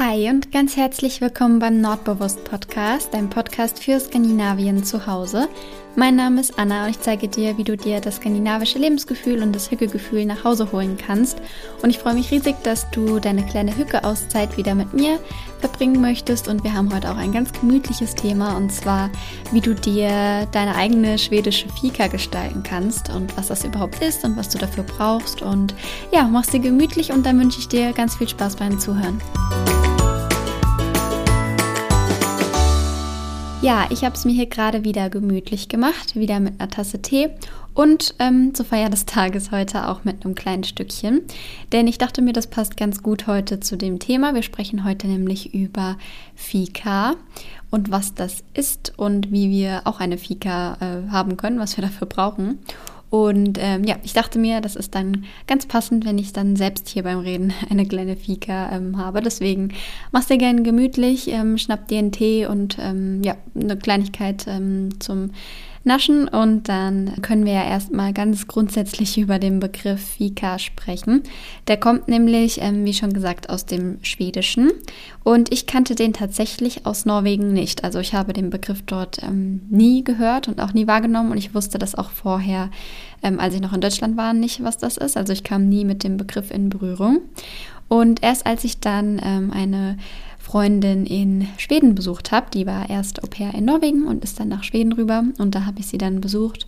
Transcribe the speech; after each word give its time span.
Hi 0.00 0.28
und 0.28 0.50
ganz 0.50 0.76
herzlich 0.76 1.20
willkommen 1.20 1.60
beim 1.60 1.80
Nordbewusst 1.80 2.42
Podcast, 2.42 3.14
dein 3.14 3.30
Podcast 3.30 3.80
für 3.80 4.00
Skandinavien 4.00 4.82
zu 4.82 5.06
Hause. 5.06 5.48
Mein 5.94 6.16
Name 6.16 6.40
ist 6.40 6.58
Anna 6.58 6.86
und 6.86 6.90
ich 6.90 7.00
zeige 7.00 7.28
dir, 7.28 7.56
wie 7.58 7.62
du 7.62 7.76
dir 7.76 8.00
das 8.00 8.16
skandinavische 8.16 8.80
Lebensgefühl 8.80 9.40
und 9.40 9.54
das 9.54 9.70
Hückegefühl 9.70 10.26
nach 10.26 10.42
Hause 10.42 10.72
holen 10.72 10.96
kannst. 10.98 11.40
Und 11.80 11.90
ich 11.90 12.00
freue 12.00 12.14
mich 12.14 12.32
riesig, 12.32 12.56
dass 12.64 12.90
du 12.90 13.20
deine 13.20 13.46
kleine 13.46 13.76
Hücke-Auszeit 13.76 14.56
wieder 14.56 14.74
mit 14.74 14.92
mir 14.94 15.20
verbringen 15.60 16.00
möchtest. 16.00 16.48
Und 16.48 16.64
wir 16.64 16.74
haben 16.74 16.92
heute 16.92 17.12
auch 17.12 17.16
ein 17.16 17.30
ganz 17.30 17.52
gemütliches 17.52 18.16
Thema 18.16 18.56
und 18.56 18.72
zwar, 18.72 19.10
wie 19.52 19.60
du 19.60 19.76
dir 19.76 20.48
deine 20.50 20.74
eigene 20.74 21.18
schwedische 21.18 21.68
Fika 21.68 22.08
gestalten 22.08 22.64
kannst 22.64 23.10
und 23.10 23.36
was 23.36 23.46
das 23.46 23.64
überhaupt 23.64 24.02
ist 24.02 24.24
und 24.24 24.36
was 24.36 24.48
du 24.48 24.58
dafür 24.58 24.82
brauchst. 24.82 25.40
Und 25.40 25.72
ja, 26.12 26.24
mach's 26.24 26.50
dir 26.50 26.58
gemütlich 26.58 27.12
und 27.12 27.24
dann 27.24 27.38
wünsche 27.38 27.60
ich 27.60 27.68
dir 27.68 27.92
ganz 27.92 28.16
viel 28.16 28.28
Spaß 28.28 28.56
beim 28.56 28.80
Zuhören. 28.80 29.20
Ja, 33.64 33.86
ich 33.88 34.04
habe 34.04 34.14
es 34.14 34.26
mir 34.26 34.32
hier 34.34 34.44
gerade 34.44 34.84
wieder 34.84 35.08
gemütlich 35.08 35.70
gemacht, 35.70 36.16
wieder 36.16 36.38
mit 36.38 36.60
einer 36.60 36.68
Tasse 36.68 37.00
Tee 37.00 37.30
und 37.72 38.14
ähm, 38.18 38.52
zur 38.52 38.66
Feier 38.66 38.90
des 38.90 39.06
Tages 39.06 39.52
heute 39.52 39.88
auch 39.88 40.04
mit 40.04 40.22
einem 40.22 40.34
kleinen 40.34 40.64
Stückchen. 40.64 41.22
Denn 41.72 41.86
ich 41.86 41.96
dachte 41.96 42.20
mir, 42.20 42.34
das 42.34 42.46
passt 42.46 42.76
ganz 42.76 43.02
gut 43.02 43.26
heute 43.26 43.60
zu 43.60 43.78
dem 43.78 44.00
Thema. 44.00 44.34
Wir 44.34 44.42
sprechen 44.42 44.84
heute 44.84 45.06
nämlich 45.06 45.54
über 45.54 45.96
Fika 46.34 47.14
und 47.70 47.90
was 47.90 48.12
das 48.12 48.44
ist 48.52 48.92
und 48.98 49.32
wie 49.32 49.48
wir 49.48 49.80
auch 49.86 49.98
eine 49.98 50.18
Fika 50.18 50.76
äh, 50.80 51.10
haben 51.10 51.38
können, 51.38 51.58
was 51.58 51.78
wir 51.78 51.82
dafür 51.82 52.06
brauchen. 52.06 52.58
Und 53.10 53.58
ähm, 53.60 53.84
ja, 53.84 53.96
ich 54.02 54.12
dachte 54.12 54.38
mir, 54.38 54.60
das 54.60 54.76
ist 54.76 54.94
dann 54.94 55.24
ganz 55.46 55.66
passend, 55.66 56.04
wenn 56.04 56.18
ich 56.18 56.32
dann 56.32 56.56
selbst 56.56 56.88
hier 56.88 57.04
beim 57.04 57.18
Reden 57.18 57.52
eine 57.70 57.86
kleine 57.86 58.16
Fika 58.16 58.72
ähm, 58.72 58.98
habe. 58.98 59.20
Deswegen 59.20 59.72
mach's 60.10 60.26
dir 60.26 60.38
gerne 60.38 60.62
gemütlich, 60.62 61.28
ähm, 61.28 61.58
schnapp 61.58 61.88
dir 61.88 61.98
einen 61.98 62.12
Tee 62.12 62.46
und 62.46 62.76
ähm, 62.80 63.22
ja, 63.22 63.36
eine 63.54 63.76
Kleinigkeit 63.76 64.46
ähm, 64.48 65.00
zum 65.00 65.30
naschen 65.84 66.28
und 66.28 66.68
dann 66.68 67.12
können 67.22 67.44
wir 67.44 67.52
ja 67.52 67.64
erstmal 67.64 68.12
ganz 68.12 68.46
grundsätzlich 68.46 69.18
über 69.18 69.38
den 69.38 69.60
Begriff 69.60 70.00
Fika 70.16 70.58
sprechen. 70.58 71.22
Der 71.68 71.76
kommt 71.78 72.08
nämlich, 72.08 72.60
ähm, 72.60 72.84
wie 72.84 72.94
schon 72.94 73.12
gesagt, 73.12 73.50
aus 73.50 73.66
dem 73.66 73.98
Schwedischen 74.02 74.70
und 75.22 75.52
ich 75.52 75.66
kannte 75.66 75.94
den 75.94 76.12
tatsächlich 76.12 76.86
aus 76.86 77.04
Norwegen 77.04 77.52
nicht. 77.52 77.84
Also 77.84 77.98
ich 78.00 78.14
habe 78.14 78.32
den 78.32 78.50
Begriff 78.50 78.82
dort 78.82 79.22
ähm, 79.22 79.62
nie 79.70 80.04
gehört 80.04 80.48
und 80.48 80.60
auch 80.60 80.72
nie 80.72 80.86
wahrgenommen 80.86 81.30
und 81.32 81.38
ich 81.38 81.54
wusste 81.54 81.78
das 81.78 81.94
auch 81.94 82.10
vorher, 82.10 82.70
ähm, 83.22 83.40
als 83.40 83.54
ich 83.54 83.60
noch 83.60 83.72
in 83.72 83.80
Deutschland 83.80 84.16
war, 84.16 84.32
nicht, 84.32 84.62
was 84.64 84.78
das 84.78 84.96
ist. 84.96 85.16
Also 85.16 85.32
ich 85.32 85.44
kam 85.44 85.68
nie 85.68 85.84
mit 85.84 86.04
dem 86.04 86.16
Begriff 86.16 86.50
in 86.50 86.68
Berührung. 86.68 87.20
Und 87.88 88.22
erst 88.22 88.46
als 88.46 88.64
ich 88.64 88.80
dann 88.80 89.20
ähm, 89.22 89.50
eine 89.52 89.98
Freundin 90.44 91.06
in 91.06 91.48
Schweden 91.56 91.94
besucht 91.94 92.30
habe. 92.30 92.46
Die 92.52 92.66
war 92.66 92.90
erst 92.90 93.24
Au 93.24 93.26
pair 93.26 93.54
in 93.54 93.64
Norwegen 93.64 94.06
und 94.06 94.22
ist 94.22 94.38
dann 94.38 94.48
nach 94.48 94.62
Schweden 94.62 94.92
rüber. 94.92 95.24
Und 95.38 95.54
da 95.54 95.64
habe 95.64 95.80
ich 95.80 95.86
sie 95.86 95.96
dann 95.96 96.20
besucht. 96.20 96.66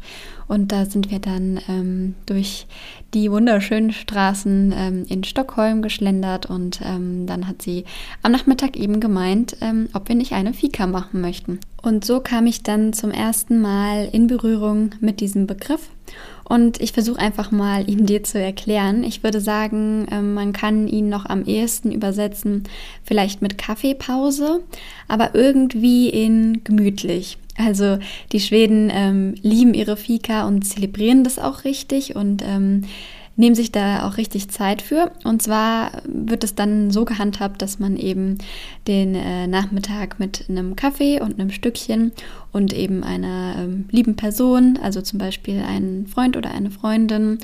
Und 0.48 0.72
da 0.72 0.86
sind 0.86 1.10
wir 1.10 1.18
dann 1.18 1.60
ähm, 1.68 2.14
durch 2.24 2.66
die 3.12 3.30
wunderschönen 3.30 3.92
Straßen 3.92 4.72
ähm, 4.74 5.04
in 5.08 5.24
Stockholm 5.24 5.82
geschlendert. 5.82 6.46
Und 6.46 6.80
ähm, 6.82 7.26
dann 7.26 7.46
hat 7.46 7.60
sie 7.60 7.84
am 8.22 8.32
Nachmittag 8.32 8.78
eben 8.78 8.98
gemeint, 8.98 9.58
ähm, 9.60 9.90
ob 9.92 10.08
wir 10.08 10.16
nicht 10.16 10.32
eine 10.32 10.54
Fika 10.54 10.86
machen 10.86 11.20
möchten. 11.20 11.60
Und 11.82 12.04
so 12.04 12.20
kam 12.20 12.46
ich 12.46 12.62
dann 12.62 12.94
zum 12.94 13.10
ersten 13.10 13.60
Mal 13.60 14.08
in 14.10 14.26
Berührung 14.26 14.90
mit 15.00 15.20
diesem 15.20 15.46
Begriff 15.46 15.90
und 16.48 16.80
ich 16.80 16.92
versuche 16.92 17.18
einfach 17.18 17.50
mal, 17.50 17.88
ihn 17.90 18.06
dir 18.06 18.22
zu 18.22 18.40
erklären. 18.40 19.02
Ich 19.02 19.24
würde 19.24 19.40
sagen, 19.40 20.06
ähm, 20.10 20.34
man 20.34 20.52
kann 20.52 20.86
ihn 20.86 21.08
noch 21.08 21.26
am 21.26 21.44
ehesten 21.44 21.90
übersetzen, 21.90 22.64
vielleicht 23.02 23.42
mit 23.42 23.58
Kaffeepause, 23.58 24.62
aber 25.08 25.34
irgendwie 25.34 26.08
in 26.08 26.62
gemütlich. 26.62 27.38
Also 27.58 27.98
die 28.32 28.40
Schweden 28.40 28.90
ähm, 28.92 29.34
lieben 29.42 29.74
ihre 29.74 29.96
Fika 29.96 30.46
und 30.46 30.62
zelebrieren 30.62 31.24
das 31.24 31.38
auch 31.38 31.64
richtig 31.64 32.14
und 32.14 32.42
ähm, 32.42 32.84
nehmen 33.36 33.54
sich 33.54 33.70
da 33.70 34.06
auch 34.06 34.16
richtig 34.16 34.48
Zeit 34.48 34.82
für. 34.82 35.12
Und 35.24 35.42
zwar 35.42 35.92
wird 36.06 36.42
es 36.42 36.54
dann 36.54 36.90
so 36.90 37.04
gehandhabt, 37.04 37.62
dass 37.62 37.78
man 37.78 37.96
eben 37.96 38.38
den 38.86 39.14
äh, 39.14 39.46
Nachmittag 39.46 40.18
mit 40.18 40.46
einem 40.48 40.74
Kaffee 40.74 41.20
und 41.20 41.38
einem 41.38 41.50
Stückchen 41.50 42.12
und 42.52 42.72
eben 42.72 43.04
einer 43.04 43.56
ähm, 43.58 43.84
lieben 43.90 44.16
Person, 44.16 44.78
also 44.82 45.02
zum 45.02 45.18
Beispiel 45.18 45.60
einen 45.60 46.06
Freund 46.06 46.36
oder 46.36 46.50
eine 46.50 46.70
Freundin 46.70 47.38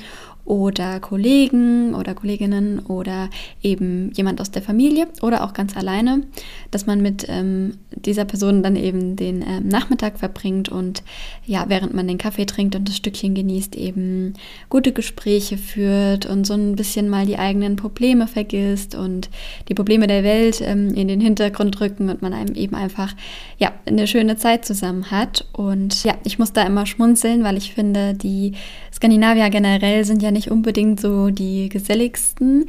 oder 0.45 0.99
Kollegen 0.99 1.95
oder 1.95 2.13
Kolleginnen 2.13 2.79
oder 2.79 3.29
eben 3.61 4.11
jemand 4.13 4.41
aus 4.41 4.51
der 4.51 4.61
Familie 4.61 5.07
oder 5.21 5.43
auch 5.43 5.53
ganz 5.53 5.77
alleine, 5.77 6.23
dass 6.69 6.85
man 6.85 7.01
mit 7.01 7.25
ähm, 7.29 7.77
dieser 7.91 8.25
Person 8.25 8.61
dann 8.61 8.75
eben 8.75 9.15
den 9.15 9.41
ähm, 9.41 9.67
Nachmittag 9.67 10.19
verbringt 10.19 10.67
und 10.67 11.03
ja, 11.45 11.65
während 11.69 11.93
man 11.93 12.07
den 12.07 12.17
Kaffee 12.17 12.45
trinkt 12.45 12.75
und 12.75 12.89
das 12.89 12.97
Stückchen 12.97 13.35
genießt, 13.35 13.75
eben 13.75 14.33
gute 14.69 14.91
Gespräche 14.91 15.57
führt 15.57 16.25
und 16.25 16.45
so 16.45 16.53
ein 16.55 16.75
bisschen 16.75 17.09
mal 17.09 17.25
die 17.25 17.37
eigenen 17.37 17.77
Probleme 17.77 18.27
vergisst 18.27 18.95
und 18.95 19.29
die 19.69 19.73
Probleme 19.73 20.07
der 20.07 20.23
Welt 20.23 20.61
ähm, 20.61 20.93
in 20.93 21.07
den 21.07 21.21
Hintergrund 21.21 21.79
rücken 21.79 22.09
und 22.09 22.21
man 22.21 22.33
einem 22.33 22.55
eben 22.55 22.75
einfach 22.75 23.15
ja, 23.57 23.71
eine 23.85 24.07
schöne 24.07 24.35
Zeit 24.35 24.65
zusammen 24.65 25.09
hat. 25.09 25.45
Und 25.53 26.03
ja, 26.03 26.15
ich 26.25 26.37
muss 26.39 26.51
da 26.51 26.63
immer 26.63 26.85
schmunzeln, 26.85 27.43
weil 27.43 27.57
ich 27.57 27.73
finde, 27.73 28.13
die 28.13 28.53
Skandinavier 28.93 29.49
generell 29.49 30.03
sind 30.05 30.21
ja 30.21 30.31
nicht 30.33 30.51
unbedingt 30.51 30.99
so 30.99 31.29
die 31.29 31.69
geselligsten. 31.69 32.65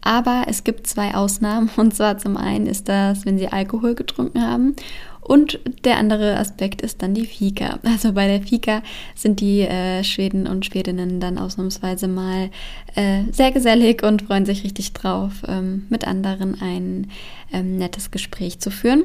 Aber 0.00 0.46
es 0.48 0.64
gibt 0.64 0.86
zwei 0.86 1.14
Ausnahmen. 1.14 1.70
Und 1.76 1.94
zwar 1.94 2.18
zum 2.18 2.36
einen 2.36 2.66
ist 2.66 2.88
das, 2.88 3.24
wenn 3.24 3.38
sie 3.38 3.48
Alkohol 3.48 3.94
getrunken 3.94 4.42
haben. 4.42 4.74
Und 5.20 5.60
der 5.84 5.98
andere 5.98 6.36
Aspekt 6.36 6.82
ist 6.82 7.00
dann 7.00 7.14
die 7.14 7.26
Fika. 7.26 7.78
Also 7.84 8.12
bei 8.12 8.26
der 8.26 8.42
Fika 8.42 8.82
sind 9.14 9.38
die 9.38 9.60
äh, 9.60 10.02
Schweden 10.02 10.48
und 10.48 10.66
Schwedinnen 10.66 11.20
dann 11.20 11.38
ausnahmsweise 11.38 12.08
mal 12.08 12.50
äh, 12.96 13.22
sehr 13.30 13.52
gesellig 13.52 14.02
und 14.02 14.22
freuen 14.22 14.44
sich 14.44 14.64
richtig 14.64 14.92
drauf, 14.94 15.44
ähm, 15.46 15.86
mit 15.90 16.08
anderen 16.08 16.60
ein 16.60 17.08
ähm, 17.52 17.76
nettes 17.76 18.10
Gespräch 18.10 18.58
zu 18.58 18.72
führen. 18.72 19.04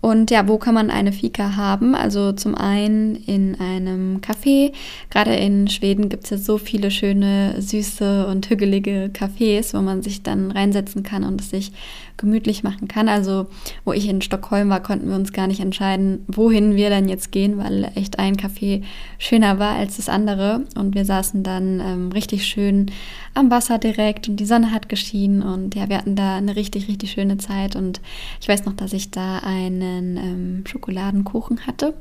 Und 0.00 0.30
ja, 0.30 0.46
wo 0.46 0.58
kann 0.58 0.74
man 0.74 0.90
eine 0.90 1.12
Fika 1.12 1.56
haben? 1.56 1.94
Also 1.94 2.32
zum 2.32 2.54
einen 2.54 3.16
in 3.16 3.58
einem 3.60 4.20
Café. 4.20 4.72
Gerade 5.10 5.34
in 5.34 5.68
Schweden 5.68 6.08
gibt 6.08 6.24
es 6.24 6.30
ja 6.30 6.36
so 6.38 6.56
viele 6.56 6.90
schöne, 6.90 7.60
süße 7.60 8.26
und 8.26 8.48
hügelige 8.48 9.10
Cafés, 9.12 9.74
wo 9.74 9.82
man 9.82 10.02
sich 10.02 10.22
dann 10.22 10.52
reinsetzen 10.52 11.02
kann 11.02 11.24
und 11.24 11.40
es 11.40 11.50
sich 11.50 11.72
gemütlich 12.18 12.62
machen 12.62 12.88
kann. 12.88 13.08
Also 13.08 13.46
wo 13.84 13.92
ich 13.92 14.08
in 14.08 14.20
Stockholm 14.20 14.68
war, 14.68 14.82
konnten 14.82 15.08
wir 15.08 15.16
uns 15.16 15.32
gar 15.32 15.46
nicht 15.46 15.60
entscheiden, 15.60 16.24
wohin 16.26 16.76
wir 16.76 16.90
dann 16.90 17.08
jetzt 17.08 17.32
gehen, 17.32 17.56
weil 17.56 17.90
echt 17.94 18.18
ein 18.18 18.36
Café 18.36 18.82
schöner 19.18 19.58
war 19.58 19.76
als 19.76 19.96
das 19.96 20.08
andere. 20.08 20.64
Und 20.76 20.94
wir 20.94 21.04
saßen 21.04 21.42
dann 21.42 21.80
ähm, 21.80 22.12
richtig 22.12 22.46
schön 22.46 22.90
am 23.34 23.50
Wasser 23.50 23.78
direkt 23.78 24.28
und 24.28 24.36
die 24.36 24.46
Sonne 24.46 24.72
hat 24.72 24.88
geschienen 24.88 25.42
und 25.42 25.76
ja, 25.76 25.88
wir 25.88 25.98
hatten 25.98 26.16
da 26.16 26.36
eine 26.36 26.56
richtig, 26.56 26.88
richtig 26.88 27.12
schöne 27.12 27.38
Zeit. 27.38 27.76
Und 27.76 28.00
ich 28.40 28.48
weiß 28.48 28.64
noch, 28.64 28.74
dass 28.74 28.92
ich 28.92 29.10
da 29.10 29.38
einen 29.38 30.16
ähm, 30.16 30.64
Schokoladenkuchen 30.66 31.66
hatte 31.66 31.94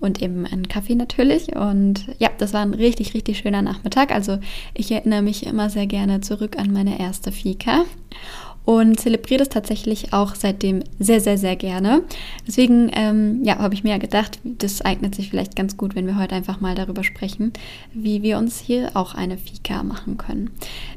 und 0.00 0.22
eben 0.22 0.46
einen 0.46 0.68
Kaffee 0.68 0.94
natürlich. 0.94 1.56
Und 1.56 2.06
ja, 2.18 2.30
das 2.38 2.52
war 2.52 2.62
ein 2.62 2.74
richtig, 2.74 3.14
richtig 3.14 3.38
schöner 3.38 3.62
Nachmittag. 3.62 4.12
Also 4.12 4.38
ich 4.72 4.90
erinnere 4.92 5.22
mich 5.22 5.46
immer 5.46 5.68
sehr 5.68 5.86
gerne 5.86 6.20
zurück 6.20 6.56
an 6.58 6.72
meine 6.72 7.00
erste 7.00 7.32
Fika 7.32 7.84
und 8.64 8.98
zelebriere 8.98 9.40
das 9.40 9.50
tatsächlich 9.50 10.12
auch 10.12 10.34
seitdem 10.34 10.82
sehr, 10.98 11.20
sehr, 11.20 11.36
sehr 11.36 11.56
gerne. 11.56 12.02
Deswegen 12.46 12.90
ähm, 12.94 13.44
ja, 13.44 13.58
habe 13.58 13.74
ich 13.74 13.84
mir 13.84 13.98
gedacht, 13.98 14.38
das 14.42 14.80
eignet 14.80 15.14
sich 15.14 15.30
vielleicht 15.30 15.54
ganz 15.54 15.76
gut, 15.76 15.94
wenn 15.94 16.06
wir 16.06 16.18
heute 16.18 16.34
einfach 16.34 16.60
mal 16.60 16.74
darüber 16.74 17.04
sprechen, 17.04 17.52
wie 17.92 18.22
wir 18.22 18.38
uns 18.38 18.58
hier 18.60 18.92
auch 18.94 19.14
eine 19.14 19.36
Fika 19.36 19.82
machen 19.82 20.16
können. 20.16 20.50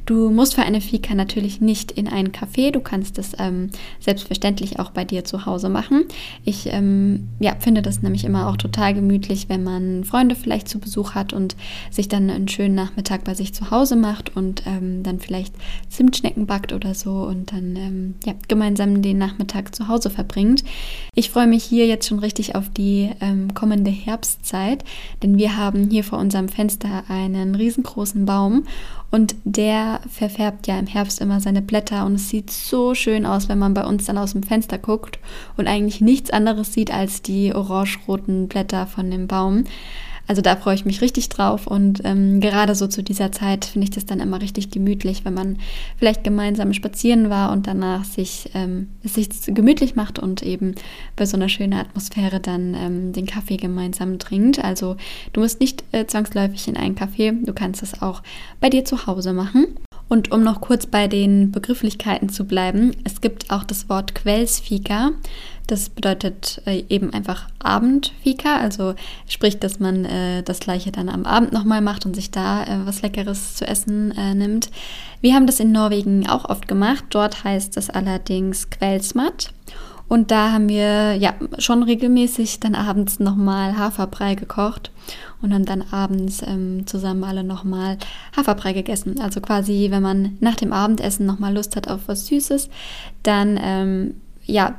Du 0.06 0.30
musst 0.30 0.56
für 0.56 0.62
eine 0.62 0.80
Fika 0.80 1.14
natürlich 1.14 1.60
nicht 1.60 1.92
in 1.92 2.08
ein 2.08 2.32
Café, 2.32 2.72
du 2.72 2.80
kannst 2.80 3.18
das 3.18 3.32
ähm, 3.38 3.70
selbstverständlich 4.00 4.80
auch 4.80 4.92
bei 4.92 5.04
dir 5.04 5.26
zu 5.26 5.46
Hause 5.46 5.68
machen. 5.68 6.06
Ich 6.46 6.68
ähm, 6.72 7.28
ja, 7.40 7.56
finde 7.60 7.82
das 7.82 8.02
nämlich 8.02 8.24
immer 8.24 8.48
auch 8.48 8.58
total 8.58 8.94
gemütlich, 8.94 9.50
wenn 9.50 9.64
man 9.64 10.06
Freunde 10.06 10.36
vielleicht 10.36 10.70
zu 10.70 10.80
Besuch 10.80 11.16
hat 11.16 11.34
und 11.34 11.58
sich 11.92 12.08
dann 12.08 12.30
einen 12.30 12.48
schönen 12.48 12.76
Nachmittag 12.76 13.26
bei 13.26 13.34
sich 13.34 13.54
zu 13.54 13.72
Hause 13.72 13.98
macht 13.98 14.38
und 14.38 14.64
ähm, 14.66 15.04
dann 15.04 15.20
vielleicht 15.20 15.54
Zimtschnecken 15.90 16.46
backt 16.46 16.72
oder 16.72 16.94
so 16.94 17.24
und 17.24 17.52
dann 17.52 17.57
ähm, 17.58 18.16
ja, 18.26 18.34
gemeinsam 18.48 19.02
den 19.02 19.18
Nachmittag 19.18 19.76
zu 19.76 19.88
Hause 19.88 20.10
verbringt. 20.10 20.64
Ich 21.16 21.30
freue 21.30 21.48
mich 21.48 21.64
hier 21.64 21.88
jetzt 21.88 22.08
schon 22.08 22.20
richtig 22.20 22.56
auf 22.56 22.70
die 22.70 23.12
ähm, 23.22 23.54
kommende 23.54 23.92
Herbstzeit, 23.92 24.84
denn 25.24 25.38
wir 25.38 25.58
haben 25.58 25.90
hier 25.90 26.04
vor 26.04 26.20
unserem 26.20 26.50
Fenster 26.50 27.04
einen 27.08 27.56
riesengroßen 27.56 28.26
Baum 28.26 28.64
und 29.10 29.36
der 29.46 30.02
verfärbt 30.10 30.68
ja 30.68 30.78
im 30.78 30.88
Herbst 30.88 31.22
immer 31.22 31.40
seine 31.40 31.62
Blätter 31.62 32.06
und 32.06 32.16
es 32.16 32.30
sieht 32.30 32.52
so 32.52 32.94
schön 32.94 33.26
aus, 33.26 33.48
wenn 33.48 33.60
man 33.60 33.74
bei 33.74 33.86
uns 33.86 34.06
dann 34.06 34.18
aus 34.18 34.34
dem 34.34 34.44
Fenster 34.44 34.78
guckt 34.78 35.20
und 35.56 35.68
eigentlich 35.68 36.02
nichts 36.02 36.30
anderes 36.30 36.74
sieht 36.74 36.94
als 36.94 37.22
die 37.22 37.54
orange-roten 37.56 38.48
Blätter 38.48 38.86
von 38.86 39.10
dem 39.10 39.28
Baum. 39.28 39.64
Also 40.28 40.42
da 40.42 40.58
freue 40.58 40.76
ich 40.76 40.86
mich 40.86 41.02
richtig 41.02 41.30
drauf 41.30 41.68
und 41.68 42.02
ähm, 42.04 42.42
gerade 42.42 42.76
so 42.76 42.88
zu 42.88 43.02
dieser 43.02 43.32
Zeit 43.32 43.66
finde 43.66 43.86
ich 43.86 43.92
das 43.92 44.06
dann 44.06 44.20
immer 44.20 44.42
richtig 44.42 44.72
gemütlich, 44.72 45.24
wenn 45.24 45.34
man 45.34 45.58
vielleicht 45.98 46.24
gemeinsam 46.24 46.74
spazieren 46.74 47.30
war 47.30 47.52
und 47.54 47.66
danach 47.66 48.04
sich, 48.04 48.50
ähm, 48.54 48.90
sich 49.04 49.30
gemütlich 49.46 49.96
macht 49.96 50.20
und 50.20 50.44
eben 50.44 50.76
bei 51.16 51.26
so 51.26 51.38
einer 51.38 51.48
schönen 51.48 51.74
Atmosphäre 51.74 52.42
dann 52.42 52.76
ähm, 52.76 53.14
den 53.14 53.26
Kaffee 53.26 53.58
gemeinsam 53.58 54.20
trinkt. 54.20 54.64
Also 54.64 54.98
du 55.32 55.40
musst 55.40 55.62
nicht 55.62 55.86
äh, 55.94 56.06
zwangsläufig 56.06 56.68
in 56.68 56.76
einen 56.76 56.96
Café, 56.96 57.34
du 57.46 57.54
kannst 57.54 57.82
es 57.82 58.02
auch 58.02 58.22
bei 58.60 58.70
dir 58.70 58.84
zu 58.84 59.08
Hause 59.08 59.32
machen. 59.32 59.68
Und 60.10 60.32
um 60.32 60.42
noch 60.42 60.62
kurz 60.62 60.86
bei 60.86 61.08
den 61.08 61.52
Begrifflichkeiten 61.52 62.30
zu 62.30 62.46
bleiben, 62.46 62.92
es 63.04 63.20
gibt 63.20 63.52
auch 63.52 63.64
das 63.64 63.90
Wort 63.90 64.16
Quellsfika. 64.16 65.12
Das 65.68 65.90
bedeutet 65.90 66.62
äh, 66.66 66.84
eben 66.90 67.14
einfach 67.14 67.48
Abendfika, 67.60 68.58
also 68.58 68.96
sprich, 69.28 69.60
dass 69.60 69.80
man 69.80 70.06
äh, 70.06 70.44
das 70.44 70.60
gleiche 70.60 70.92
dann 70.92 71.10
am 71.10 71.26
Abend 71.26 71.52
nochmal 71.52 71.82
macht 71.82 72.06
und 72.06 72.16
sich 72.16 72.32
da 72.32 72.64
äh, 72.64 72.86
was 72.86 73.02
Leckeres 73.02 73.56
zu 73.56 73.68
essen 73.68 74.10
nimmt. 74.38 74.70
Wir 75.22 75.34
haben 75.34 75.46
das 75.48 75.60
in 75.60 75.72
Norwegen 75.72 76.28
auch 76.28 76.46
oft 76.46 76.68
gemacht. 76.68 77.06
Dort 77.10 77.44
heißt 77.44 77.76
es 77.78 77.90
allerdings 77.90 78.70
Quellsmat. 78.70 79.52
Und 80.08 80.32
da 80.32 80.54
haben 80.54 80.70
wir 80.70 81.16
ja 81.16 81.34
schon 81.58 81.84
regelmäßig 81.84 82.62
dann 82.62 82.76
abends 82.76 83.20
nochmal 83.20 83.78
Haferbrei 83.78 84.36
gekocht 84.36 84.92
und 85.42 85.54
haben 85.54 85.66
dann 85.66 85.84
abends 85.92 86.42
ähm, 86.42 86.88
zusammen 86.88 87.26
alle 87.26 87.44
nochmal 87.44 87.98
Haferbrei 88.36 88.72
gegessen. 88.72 89.20
Also 89.20 89.42
quasi, 89.42 89.88
wenn 89.92 90.02
man 90.02 90.38
nach 90.40 90.56
dem 90.56 90.72
Abendessen 90.72 91.26
nochmal 91.26 91.54
Lust 91.54 91.76
hat 91.76 91.90
auf 91.90 92.02
was 92.08 92.28
Süßes, 92.28 92.70
dann 93.24 93.60
ähm, 93.62 94.16
ja, 94.48 94.76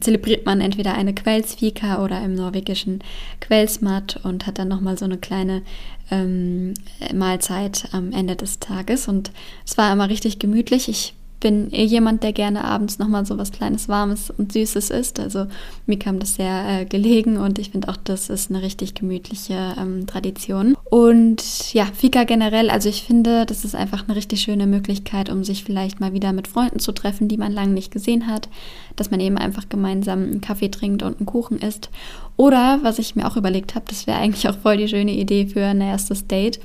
zelebriert 0.00 0.46
man 0.46 0.60
entweder 0.60 0.94
eine 0.94 1.14
Quellsfika 1.14 2.02
oder 2.02 2.22
im 2.22 2.34
norwegischen 2.34 3.00
Quellsmat 3.40 4.18
und 4.24 4.46
hat 4.46 4.58
dann 4.58 4.68
nochmal 4.68 4.98
so 4.98 5.04
eine 5.04 5.18
kleine 5.18 5.62
ähm, 6.10 6.74
Mahlzeit 7.14 7.88
am 7.92 8.12
Ende 8.12 8.34
des 8.34 8.58
Tages. 8.58 9.08
Und 9.08 9.30
es 9.66 9.76
war 9.78 9.92
immer 9.92 10.08
richtig 10.08 10.38
gemütlich. 10.38 10.88
Ich 10.88 11.14
bin 11.40 11.72
eh 11.72 11.84
jemand, 11.84 12.22
der 12.22 12.32
gerne 12.32 12.64
abends 12.64 12.98
nochmal 12.98 13.24
so 13.24 13.38
was 13.38 13.50
Kleines, 13.50 13.88
Warmes 13.88 14.30
und 14.30 14.52
Süßes 14.52 14.90
isst. 14.90 15.18
Also 15.18 15.46
mir 15.86 15.98
kam 15.98 16.18
das 16.18 16.34
sehr 16.34 16.80
äh, 16.80 16.84
gelegen 16.84 17.38
und 17.38 17.58
ich 17.58 17.70
finde 17.70 17.88
auch, 17.88 17.96
das 17.96 18.28
ist 18.28 18.50
eine 18.50 18.62
richtig 18.62 18.94
gemütliche 18.94 19.74
ähm, 19.78 20.06
Tradition. 20.06 20.76
Und 20.84 21.72
ja, 21.72 21.86
Fika 21.86 22.24
generell, 22.24 22.70
also 22.70 22.88
ich 22.88 23.02
finde, 23.02 23.46
das 23.46 23.64
ist 23.64 23.74
einfach 23.74 24.04
eine 24.06 24.16
richtig 24.16 24.42
schöne 24.42 24.66
Möglichkeit, 24.66 25.30
um 25.30 25.42
sich 25.42 25.64
vielleicht 25.64 25.98
mal 25.98 26.12
wieder 26.12 26.32
mit 26.32 26.46
Freunden 26.46 26.78
zu 26.78 26.92
treffen, 26.92 27.28
die 27.28 27.38
man 27.38 27.52
lange 27.52 27.72
nicht 27.72 27.90
gesehen 27.90 28.26
hat, 28.26 28.48
dass 28.96 29.10
man 29.10 29.20
eben 29.20 29.38
einfach 29.38 29.68
gemeinsam 29.68 30.22
einen 30.24 30.40
Kaffee 30.40 30.70
trinkt 30.70 31.02
und 31.02 31.18
einen 31.18 31.26
Kuchen 31.26 31.58
isst. 31.58 31.88
Oder, 32.36 32.78
was 32.82 32.98
ich 32.98 33.16
mir 33.16 33.26
auch 33.26 33.36
überlegt 33.36 33.74
habe, 33.74 33.86
das 33.88 34.06
wäre 34.06 34.18
eigentlich 34.18 34.48
auch 34.48 34.56
voll 34.58 34.76
die 34.76 34.88
schöne 34.88 35.12
Idee 35.12 35.46
für 35.46 35.64
ein 35.64 35.80
erstes 35.80 36.26
Date 36.26 36.60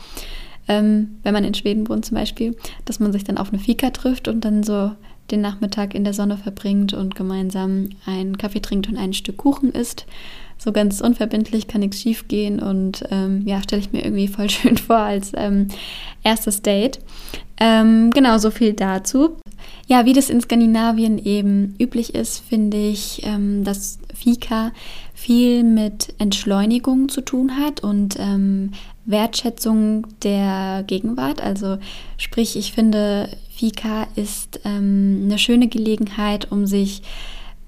ähm, 0.68 1.18
wenn 1.24 1.34
man 1.34 1.44
in 1.44 1.54
Schweden 1.54 1.88
wohnt 1.90 2.06
zum 2.06 2.16
Beispiel, 2.16 2.56
dass 2.86 3.00
man 3.00 3.12
sich 3.12 3.24
dann 3.24 3.38
auf 3.38 3.50
eine 3.50 3.60
Fika 3.60 3.90
trifft 3.92 4.28
und 4.28 4.44
dann 4.46 4.64
so 4.64 4.92
den 5.32 5.42
Nachmittag 5.42 5.96
in 5.96 6.04
der 6.04 6.14
Sonne 6.14 6.38
verbringt 6.38 6.94
und 6.94 7.16
gemeinsam 7.16 7.90
einen 8.06 8.38
Kaffee 8.38 8.62
trinkt 8.62 8.88
und 8.88 8.98
ein 8.98 9.14
Stück 9.14 9.38
Kuchen 9.38 9.72
isst. 9.72 10.06
So 10.58 10.72
ganz 10.72 11.02
unverbindlich 11.02 11.68
kann 11.68 11.82
nichts 11.82 12.00
schief 12.00 12.28
gehen 12.28 12.60
und 12.62 13.04
ähm, 13.12 13.44
ja, 13.46 13.62
stelle 13.62 13.82
ich 13.82 13.92
mir 13.92 14.06
irgendwie 14.06 14.28
voll 14.28 14.50
schön 14.52 14.78
vor 14.78 14.98
als 14.98 15.32
ähm, 15.36 15.68
erstes 16.24 16.62
Date. 16.62 17.00
Ähm, 17.60 18.12
genau, 18.12 18.38
so 18.38 18.52
viel 18.52 18.74
dazu. 18.74 19.38
Ja, 19.88 20.06
wie 20.06 20.14
das 20.14 20.30
in 20.30 20.42
Skandinavien 20.42 21.18
eben 21.18 21.76
üblich 21.80 22.16
ist, 22.16 22.40
finde 22.40 22.78
ich, 22.78 23.22
ähm, 23.24 23.64
dass 23.64 24.00
Fika 24.14 24.72
viel 25.14 25.64
mit 25.64 26.14
Entschleunigung 26.18 27.10
zu 27.10 27.22
tun 27.22 27.58
hat 27.58 27.82
und 27.82 28.16
ähm, 28.20 28.72
Wertschätzung 29.06 30.08
der 30.24 30.84
Gegenwart. 30.88 31.42
Also 31.42 31.78
sprich, 32.18 32.56
ich 32.56 32.74
finde, 32.74 33.30
Fika 33.56 34.08
ist 34.16 34.60
ähm, 34.66 35.22
eine 35.24 35.38
schöne 35.38 35.68
Gelegenheit, 35.68 36.52
um 36.52 36.66
sich 36.66 37.02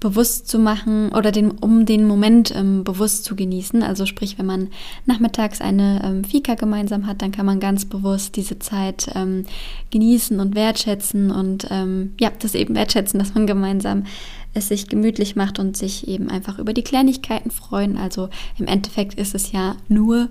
bewusst 0.00 0.48
zu 0.48 0.58
machen 0.58 1.10
oder 1.10 1.32
den, 1.32 1.50
um 1.50 1.84
den 1.84 2.06
Moment 2.06 2.54
ähm, 2.54 2.84
bewusst 2.84 3.24
zu 3.24 3.34
genießen. 3.34 3.82
Also 3.82 4.06
sprich, 4.06 4.38
wenn 4.38 4.46
man 4.46 4.68
nachmittags 5.06 5.60
eine 5.60 6.02
ähm, 6.04 6.24
Fika 6.24 6.54
gemeinsam 6.54 7.06
hat, 7.06 7.20
dann 7.22 7.32
kann 7.32 7.46
man 7.46 7.58
ganz 7.58 7.84
bewusst 7.84 8.36
diese 8.36 8.58
Zeit 8.58 9.08
ähm, 9.14 9.44
genießen 9.90 10.38
und 10.38 10.54
wertschätzen 10.54 11.30
und 11.30 11.66
ähm, 11.70 12.14
ja, 12.20 12.30
das 12.38 12.54
eben 12.54 12.76
wertschätzen, 12.76 13.18
dass 13.18 13.34
man 13.34 13.46
gemeinsam 13.46 14.04
es 14.54 14.68
sich 14.68 14.88
gemütlich 14.88 15.36
macht 15.36 15.58
und 15.58 15.76
sich 15.76 16.08
eben 16.08 16.30
einfach 16.30 16.58
über 16.58 16.72
die 16.72 16.82
Kleinigkeiten 16.82 17.50
freuen. 17.50 17.96
Also 17.96 18.28
im 18.58 18.66
Endeffekt 18.66 19.14
ist 19.14 19.34
es 19.34 19.52
ja 19.52 19.76
nur 19.88 20.28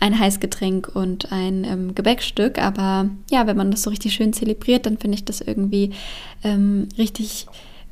ein 0.00 0.18
Heißgetränk 0.18 0.90
und 0.94 1.30
ein 1.30 1.64
ähm, 1.64 1.94
Gebäckstück, 1.94 2.58
aber 2.58 3.10
ja, 3.30 3.46
wenn 3.46 3.56
man 3.56 3.70
das 3.70 3.82
so 3.82 3.90
richtig 3.90 4.14
schön 4.14 4.32
zelebriert, 4.32 4.86
dann 4.86 4.98
finde 4.98 5.16
ich 5.16 5.24
das 5.24 5.40
irgendwie 5.40 5.90
ähm, 6.42 6.88
richtig 6.98 7.46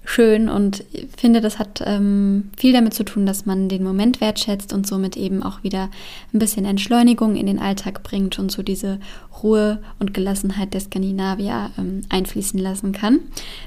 schön 0.09 0.49
und 0.49 0.85
finde, 1.17 1.41
das 1.41 1.59
hat 1.59 1.83
ähm, 1.85 2.51
viel 2.57 2.73
damit 2.73 2.95
zu 2.95 3.05
tun, 3.05 3.27
dass 3.27 3.45
man 3.45 3.69
den 3.69 3.85
Moment 3.85 4.21
wertschätzt 4.21 4.73
und 4.73 4.87
somit 4.87 5.17
eben 5.17 5.43
auch 5.43 5.63
wieder 5.63 5.91
ein 6.33 6.39
bisschen 6.39 6.65
Entschleunigung 6.65 7.37
in 7.37 7.47
den 7.47 7.59
Alltag 7.59 8.03
bringt 8.03 8.39
und 8.39 8.51
so 8.51 8.63
diese 8.63 9.01
Ruhe 9.43 9.83
und 9.99 10.15
Gelassenheit 10.15 10.73
der 10.73 10.81
Skandinavier 10.81 11.71
ähm, 11.79 12.01
einfließen 12.09 12.59
lassen 12.59 12.93
kann. 12.93 13.21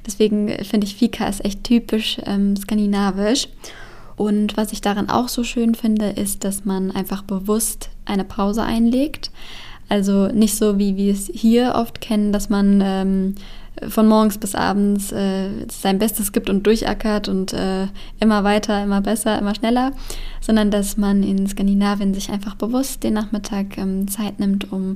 Deswegen 0.05 0.49
finde 0.63 0.87
ich, 0.87 0.95
Fika 0.95 1.27
ist 1.27 1.45
echt 1.45 1.63
typisch 1.63 2.17
ähm, 2.25 2.55
skandinavisch. 2.55 3.47
Und 4.15 4.57
was 4.57 4.73
ich 4.73 4.81
daran 4.81 5.09
auch 5.09 5.29
so 5.29 5.43
schön 5.43 5.75
finde, 5.75 6.09
ist, 6.09 6.43
dass 6.43 6.65
man 6.65 6.91
einfach 6.91 7.21
bewusst 7.21 7.89
eine 8.05 8.23
Pause 8.23 8.63
einlegt. 8.63 9.31
Also 9.91 10.27
nicht 10.27 10.55
so, 10.55 10.79
wie 10.79 10.95
wir 10.95 11.11
es 11.11 11.29
hier 11.33 11.73
oft 11.75 11.99
kennen, 11.99 12.31
dass 12.31 12.47
man 12.47 12.81
ähm, 12.81 13.35
von 13.89 14.07
morgens 14.07 14.37
bis 14.37 14.55
abends 14.55 15.11
äh, 15.11 15.49
sein 15.69 15.99
Bestes 15.99 16.31
gibt 16.31 16.49
und 16.49 16.65
durchackert 16.65 17.27
und 17.27 17.51
äh, 17.51 17.87
immer 18.21 18.45
weiter, 18.45 18.81
immer 18.81 19.01
besser, 19.01 19.37
immer 19.37 19.53
schneller, 19.53 19.91
sondern 20.39 20.71
dass 20.71 20.95
man 20.95 21.23
in 21.23 21.45
Skandinavien 21.45 22.13
sich 22.13 22.29
einfach 22.29 22.55
bewusst 22.55 23.03
den 23.03 23.15
Nachmittag 23.15 23.77
ähm, 23.77 24.07
Zeit 24.07 24.39
nimmt, 24.39 24.71
um 24.71 24.95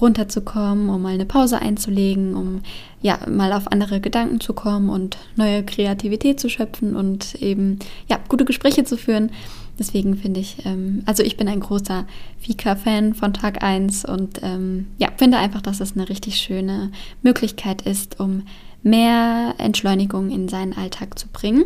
runterzukommen, 0.00 0.88
um 0.88 1.02
mal 1.02 1.12
eine 1.12 1.26
Pause 1.26 1.60
einzulegen, 1.60 2.34
um 2.34 2.62
ja 3.02 3.18
mal 3.28 3.52
auf 3.52 3.70
andere 3.70 4.00
Gedanken 4.00 4.40
zu 4.40 4.54
kommen 4.54 4.88
und 4.88 5.18
neue 5.36 5.62
Kreativität 5.64 6.40
zu 6.40 6.48
schöpfen 6.48 6.96
und 6.96 7.34
eben 7.42 7.78
ja 8.08 8.18
gute 8.30 8.46
Gespräche 8.46 8.84
zu 8.84 8.96
führen. 8.96 9.32
Deswegen 9.80 10.14
finde 10.18 10.40
ich, 10.40 10.66
ähm, 10.66 11.02
also 11.06 11.22
ich 11.22 11.38
bin 11.38 11.48
ein 11.48 11.60
großer 11.60 12.06
Fika-Fan 12.38 13.14
von 13.14 13.32
Tag 13.32 13.64
1 13.64 14.04
und 14.04 14.38
ähm, 14.42 14.88
ja, 14.98 15.08
finde 15.16 15.38
einfach, 15.38 15.62
dass 15.62 15.80
es 15.80 15.96
eine 15.96 16.10
richtig 16.10 16.36
schöne 16.36 16.92
Möglichkeit 17.22 17.80
ist, 17.82 18.20
um 18.20 18.42
mehr 18.82 19.54
Entschleunigung 19.56 20.30
in 20.30 20.48
seinen 20.50 20.74
Alltag 20.74 21.18
zu 21.18 21.28
bringen. 21.28 21.64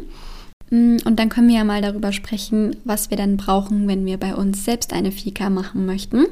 Mm, 0.70 0.96
und 1.05 1.19
dann 1.19 1.28
können 1.28 1.49
wir 1.49 1.56
ja 1.56 1.64
mal 1.64 1.82
darüber 1.82 2.12
sprechen, 2.12 2.77
was 2.84 3.10
wir 3.10 3.17
dann 3.17 3.36
brauchen, 3.36 3.89
wenn 3.89 4.06
wir 4.06 4.19
bei 4.19 4.34
uns 4.34 4.65
selbst 4.65 4.93
eine 4.93 5.12
Fika 5.12 5.50
machen 5.50 5.86
möchten. 5.86 6.27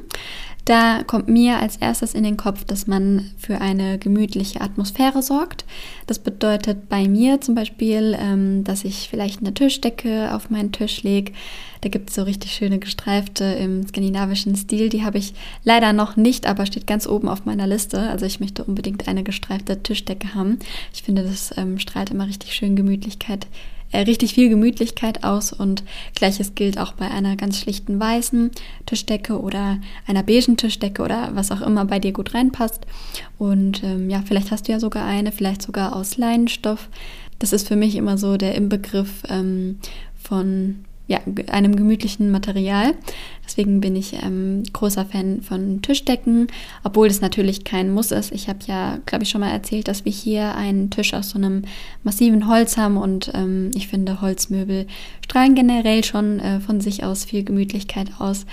Da 0.64 1.02
kommt 1.02 1.26
mir 1.26 1.59
als 1.59 1.76
erstes 1.76 2.14
in 2.14 2.23
den 2.23 2.37
Kopf, 2.37 2.64
dass 2.64 2.87
man 2.87 3.33
für 3.37 3.61
eine 3.61 3.99
gemütliche 3.99 4.61
Atmosphäre 4.61 5.21
sorgt. 5.21 5.64
Das 6.07 6.21
bedeutet 6.21 6.88
bei 6.88 7.09
mir 7.09 7.40
zum 7.40 7.57
Beispiel, 7.57 8.16
ähm, 8.18 8.62
dass 8.62 8.85
ich 8.85 9.09
vielleicht 9.11 9.40
eine 9.40 9.54
Tischdecke 9.54 10.33
auf 10.33 10.50
meinen 10.50 10.71
Tisch 10.71 11.02
lege. 11.02 11.33
Da 11.80 11.88
gibt 11.88 12.11
es 12.11 12.14
so 12.14 12.23
richtig 12.23 12.52
schöne 12.52 12.78
gestreifte 12.78 13.45
im 13.45 13.85
skandinavischen 13.88 14.54
Stil. 14.54 14.88
Die 14.88 15.02
habe 15.02 15.18
ich 15.18 15.35
leider 15.64 15.92
noch 15.92 16.16
nicht, 16.16 16.47
aber 16.47 16.64
steht 16.64 16.87
ganz 16.87 17.09
oben 17.09 17.28
auf 17.28 17.45
meiner 17.45 17.66
Liste. 17.66 17.99
Also 17.99 18.25
ich 18.25 18.38
möchte 18.38 18.62
unbedingt 18.62 19.09
eine 19.09 19.25
gestreifte 19.25 19.83
Tischdecke 19.83 20.37
haben. 20.37 20.61
Ich 20.95 21.02
finde, 21.02 21.25
das 21.25 21.50
ähm, 21.57 21.80
strahlt 21.80 22.11
immer 22.11 22.28
richtig 22.28 22.54
schön 22.54 22.76
Gemütlichkeit 22.76 23.49
richtig 24.00 24.34
viel 24.34 24.49
Gemütlichkeit 24.49 25.25
aus 25.25 25.52
und 25.52 25.84
gleiches 26.14 26.54
gilt 26.54 26.78
auch 26.78 26.92
bei 26.92 27.11
einer 27.11 27.37
ganz 27.37 27.58
schlichten 27.58 28.00
weißen 28.00 28.50
Tischdecke 28.87 29.40
oder 29.40 29.78
einer 30.06 30.22
beigen 30.22 30.56
Tischdecke 30.56 31.02
oder 31.02 31.30
was 31.34 31.50
auch 31.50 31.61
immer 31.61 31.84
bei 31.84 31.99
dir 31.99 32.12
gut 32.12 32.34
reinpasst. 32.34 32.87
Und 33.38 33.82
ähm, 33.84 34.11
ja, 34.11 34.22
vielleicht 34.26 34.50
hast 34.50 34.68
du 34.68 34.72
ja 34.72 34.80
sogar 34.80 35.04
eine, 35.04 35.32
vielleicht 35.32 35.62
sogar 35.62 35.94
aus 35.94 36.16
Leinenstoff. 36.16 36.88
Das 37.38 37.52
ist 37.52 37.68
für 37.68 37.76
mich 37.76 37.96
immer 37.96 38.18
so 38.18 38.37
der 38.37 38.54
Inbegriff 38.54 39.22
ähm, 39.28 39.78
von 40.16 40.84
ja, 41.12 41.21
einem 41.49 41.76
gemütlichen 41.76 42.31
Material. 42.31 42.95
Deswegen 43.45 43.83
bin 43.83 43.97
ich 43.97 44.14
ähm, 44.14 44.62
großer 44.73 45.04
Fan 45.04 45.42
von 45.42 45.83
Tischdecken, 45.83 46.47
obwohl 46.85 47.09
das 47.09 47.21
natürlich 47.21 47.64
kein 47.64 47.92
Muss 47.92 48.12
ist. 48.12 48.33
Ich 48.33 48.49
habe 48.49 48.61
ja, 48.66 48.99
glaube 49.04 49.25
ich, 49.25 49.31
schon 49.31 49.42
mal 49.42 49.50
erzählt, 49.50 49.88
dass 49.88 50.07
wir 50.07 50.12
hier 50.12 50.54
einen 50.54 50.88
Tisch 50.88 51.12
aus 51.12 51.31
so 51.31 51.38
einem 51.38 51.64
massiven 52.02 52.49
Holz 52.49 52.78
haben 52.78 52.97
und 52.97 53.31
ähm, 53.35 53.73
ich 53.75 53.88
finde, 53.88 54.23
Holzmöbel 54.23 54.87
strahlen 55.23 55.54
generell 55.54 56.02
schon 56.02 56.40
äh, 56.40 56.61
von 56.61 56.81
sich 56.81 57.04
aus 57.04 57.26
viel 57.26 57.45
Gemütlichkeit 57.45 58.09
aus. 58.19 58.47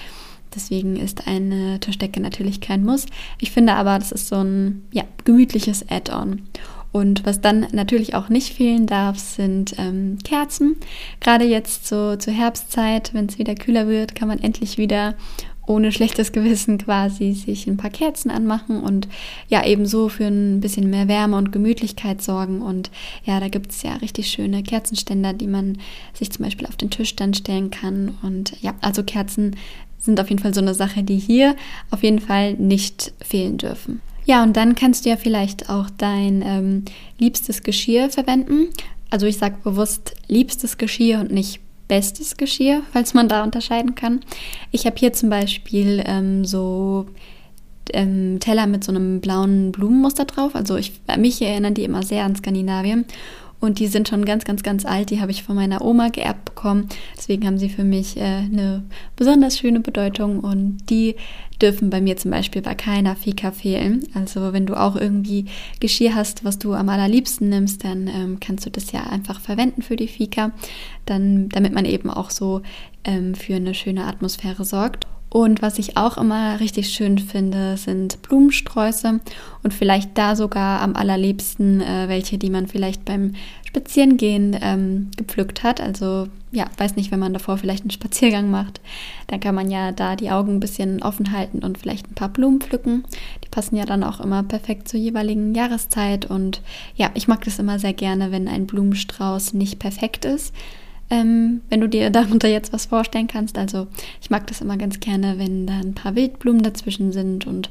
Deswegen 0.53 0.97
ist 0.97 1.27
eine 1.27 1.79
Tischdecke 1.79 2.19
natürlich 2.19 2.59
kein 2.59 2.83
Muss. 2.83 3.05
Ich 3.39 3.51
finde 3.51 3.73
aber, 3.75 3.97
das 3.99 4.11
ist 4.11 4.27
so 4.27 4.43
ein 4.43 4.83
ja, 4.91 5.03
gemütliches 5.23 5.85
Add-on. 5.89 6.41
Und 6.91 7.25
was 7.25 7.39
dann 7.39 7.67
natürlich 7.71 8.15
auch 8.15 8.29
nicht 8.29 8.53
fehlen 8.53 8.87
darf, 8.87 9.19
sind 9.19 9.75
ähm, 9.77 10.17
Kerzen. 10.23 10.75
Gerade 11.19 11.45
jetzt 11.45 11.87
so 11.87 12.15
zur 12.15 12.33
Herbstzeit, 12.33 13.13
wenn 13.13 13.27
es 13.27 13.37
wieder 13.37 13.53
kühler 13.55 13.87
wird, 13.87 14.15
kann 14.15 14.27
man 14.27 14.39
endlich 14.39 14.77
wieder 14.77 15.15
ohne 15.69 15.91
schlechtes 15.91 16.31
Gewissen 16.31 16.79
quasi 16.79 17.33
sich 17.33 17.67
ein 17.67 17.77
paar 17.77 17.91
Kerzen 17.91 18.31
anmachen 18.31 18.81
und 18.81 19.07
ja, 19.49 19.63
ebenso 19.63 20.09
für 20.09 20.25
ein 20.25 20.61
bisschen 20.61 20.89
mehr 20.89 21.07
Wärme 21.07 21.37
und 21.37 21.51
Gemütlichkeit 21.51 22.23
sorgen. 22.23 22.63
Und 22.63 22.89
ja, 23.23 23.39
da 23.39 23.49
gibt 23.49 23.71
es 23.71 23.83
ja 23.83 23.93
richtig 23.97 24.29
schöne 24.29 24.63
Kerzenständer, 24.63 25.33
die 25.33 25.45
man 25.45 25.77
sich 26.13 26.31
zum 26.31 26.43
Beispiel 26.43 26.67
auf 26.67 26.75
den 26.75 26.89
Tisch 26.89 27.15
dann 27.15 27.35
stellen 27.35 27.69
kann. 27.69 28.17
Und 28.23 28.59
ja, 28.61 28.73
also 28.81 29.03
Kerzen 29.03 29.55
sind 29.99 30.19
auf 30.19 30.29
jeden 30.29 30.41
Fall 30.41 30.55
so 30.55 30.61
eine 30.61 30.73
Sache, 30.73 31.03
die 31.03 31.17
hier 31.17 31.55
auf 31.91 32.01
jeden 32.01 32.19
Fall 32.19 32.53
nicht 32.53 33.13
fehlen 33.21 33.59
dürfen. 33.59 34.01
Ja, 34.29 34.43
und 34.43 34.55
dann 34.55 34.75
kannst 34.75 35.05
du 35.05 35.09
ja 35.09 35.17
vielleicht 35.17 35.71
auch 35.71 35.89
dein 35.89 36.43
ähm, 36.45 36.85
liebstes 37.17 37.63
Geschirr 37.63 38.11
verwenden. 38.11 38.67
Also 39.09 39.25
ich 39.25 39.39
sage 39.39 39.55
bewusst 39.63 40.13
liebstes 40.27 40.77
Geschirr 40.77 41.19
und 41.19 41.31
nicht 41.31 41.59
bestes 41.87 42.37
Geschirr, 42.37 42.83
falls 42.93 43.15
man 43.15 43.27
da 43.27 43.43
unterscheiden 43.43 43.95
kann. 43.95 44.19
Ich 44.69 44.85
habe 44.85 44.97
hier 44.99 45.13
zum 45.13 45.31
Beispiel 45.31 46.03
ähm, 46.05 46.45
so 46.45 47.07
ähm, 47.91 48.39
Teller 48.39 48.67
mit 48.67 48.83
so 48.83 48.91
einem 48.91 49.19
blauen 49.19 49.71
Blumenmuster 49.71 50.25
drauf. 50.25 50.53
Also 50.53 50.77
ich, 50.77 50.91
mich 51.17 51.41
erinnern 51.41 51.73
die 51.73 51.83
immer 51.83 52.03
sehr 52.03 52.23
an 52.23 52.35
Skandinavien. 52.35 53.05
Und 53.59 53.79
die 53.79 53.87
sind 53.87 54.07
schon 54.07 54.23
ganz, 54.23 54.45
ganz, 54.45 54.63
ganz 54.63 54.85
alt. 54.85 55.09
Die 55.09 55.19
habe 55.19 55.31
ich 55.31 55.43
von 55.43 55.55
meiner 55.55 55.83
Oma 55.83 56.09
geerbt 56.09 56.45
bekommen. 56.45 56.87
Deswegen 57.17 57.45
haben 57.45 57.57
sie 57.57 57.69
für 57.69 57.83
mich 57.83 58.15
äh, 58.15 58.21
eine 58.21 58.83
besonders 59.15 59.57
schöne 59.57 59.81
Bedeutung. 59.81 60.39
Und 60.39 60.77
die 60.89 61.15
dürfen 61.61 61.89
bei 61.89 61.99
mir 61.99 62.15
zum 62.15 62.31
Beispiel 62.31 62.61
bei 62.61 62.73
keiner 62.73 63.15
Fika 63.15 63.51
fehlen. 63.51 64.07
Also 64.13 64.53
wenn 64.53 64.65
du 64.65 64.79
auch 64.79 64.95
irgendwie 64.95 65.45
Geschirr 65.79 66.15
hast, 66.15 66.45
was 66.45 66.57
du 66.57 66.73
am 66.73 66.87
allerliebsten 66.87 67.49
nimmst, 67.49 67.83
dann 67.83 68.07
ähm, 68.07 68.39
kannst 68.39 68.65
du 68.65 68.69
das 68.69 68.91
ja 68.93 69.03
einfach 69.03 69.41
verwenden 69.41 69.81
für 69.81 69.97
die 69.97 70.07
Fika. 70.07 70.51
Dann, 71.05 71.49
damit 71.49 71.73
man 71.73 71.85
eben 71.85 72.09
auch 72.09 72.29
so 72.29 72.61
ähm, 73.03 73.35
für 73.35 73.55
eine 73.55 73.73
schöne 73.73 74.05
Atmosphäre 74.05 74.63
sorgt. 74.63 75.05
Und 75.29 75.61
was 75.61 75.77
ich 75.77 75.95
auch 75.95 76.17
immer 76.17 76.59
richtig 76.59 76.89
schön 76.89 77.19
finde, 77.19 77.77
sind 77.77 78.21
Blumensträuße 78.23 79.19
und 79.61 79.73
vielleicht 79.73 80.17
da 80.17 80.35
sogar 80.35 80.81
am 80.81 80.95
allerliebsten 80.95 81.81
äh, 81.81 82.07
welche, 82.07 82.39
die 82.39 82.49
man 82.49 82.67
vielleicht 82.67 83.05
beim 83.05 83.35
Spazierengehen 83.67 84.57
ähm, 84.59 85.11
gepflückt 85.17 85.61
hat. 85.61 85.81
Also 85.81 86.27
ja, 86.51 86.65
weiß 86.77 86.95
nicht, 86.95 87.11
wenn 87.11 87.19
man 87.19 87.33
davor 87.33 87.59
vielleicht 87.59 87.83
einen 87.83 87.91
Spaziergang 87.91 88.49
macht, 88.49 88.81
dann 89.27 89.39
kann 89.39 89.53
man 89.53 89.69
ja 89.69 89.91
da 89.91 90.15
die 90.15 90.31
Augen 90.31 90.55
ein 90.55 90.59
bisschen 90.59 91.03
offen 91.03 91.31
halten 91.31 91.59
und 91.59 91.77
vielleicht 91.77 92.09
ein 92.09 92.15
paar 92.15 92.29
Blumen 92.29 92.59
pflücken. 92.59 93.03
Die 93.43 93.49
passen 93.49 93.75
ja 93.75 93.85
dann 93.85 94.03
auch 94.03 94.19
immer 94.19 94.41
perfekt 94.41 94.87
zur 94.87 94.99
jeweiligen 94.99 95.53
Jahreszeit. 95.53 96.25
Und 96.25 96.63
ja, 96.95 97.11
ich 97.13 97.27
mag 97.27 97.45
das 97.45 97.59
immer 97.59 97.77
sehr 97.77 97.93
gerne, 97.93 98.31
wenn 98.31 98.47
ein 98.47 98.65
Blumenstrauß 98.65 99.53
nicht 99.53 99.77
perfekt 99.77 100.25
ist 100.25 100.55
ähm, 101.09 101.61
wenn 101.69 101.81
du 101.81 101.89
dir 101.89 102.09
darunter 102.09 102.47
jetzt 102.47 102.73
was 102.73 102.85
vorstellen 102.85 103.27
kannst. 103.27 103.57
Also 103.57 103.87
ich 104.21 104.29
mag 104.29 104.47
das 104.47 104.61
immer 104.61 104.77
ganz 104.77 104.99
gerne, 104.99 105.37
wenn 105.37 105.65
da 105.67 105.79
ein 105.79 105.93
paar 105.93 106.15
Wildblumen 106.15 106.61
dazwischen 106.61 107.11
sind 107.11 107.47
und 107.47 107.69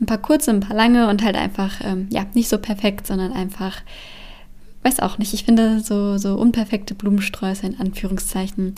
ein 0.00 0.06
paar 0.06 0.18
kurze, 0.18 0.50
ein 0.50 0.60
paar 0.60 0.76
lange 0.76 1.08
und 1.08 1.22
halt 1.22 1.36
einfach, 1.36 1.80
ähm, 1.82 2.08
ja, 2.10 2.26
nicht 2.34 2.48
so 2.48 2.58
perfekt, 2.58 3.06
sondern 3.06 3.32
einfach, 3.32 3.76
weiß 4.82 5.00
auch 5.00 5.18
nicht, 5.18 5.32
ich 5.32 5.44
finde 5.44 5.80
so, 5.80 6.18
so 6.18 6.34
unperfekte 6.34 6.94
Blumensträuße 6.94 7.66
in 7.66 7.80
Anführungszeichen 7.80 8.74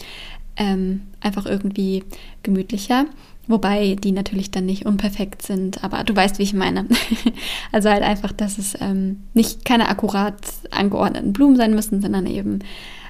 ähm, 0.57 1.03
einfach 1.21 1.47
irgendwie 1.47 2.05
gemütlicher. 2.43 3.07
Wobei 3.49 3.95
die 3.95 4.11
natürlich 4.11 4.51
dann 4.51 4.67
nicht 4.67 4.87
unperfekt 4.87 5.43
sind, 5.43 5.85
aber 5.85 6.03
du 6.03 6.17
weißt, 6.17 6.41
wie 6.41 6.43
ich 6.43 6.53
meine. 6.53 6.87
also 7.73 7.89
halt 7.89 8.03
einfach, 8.03 8.33
dass 8.33 8.59
es 8.59 8.77
ähm, 8.81 9.23
nicht 9.35 9.65
keine 9.65 9.89
akkurat 9.89 10.35
angeordneten 10.73 11.33
Blumen 11.33 11.57
sein 11.57 11.75
müssen, 11.75 12.03
sondern 12.03 12.27
eben 12.27 12.59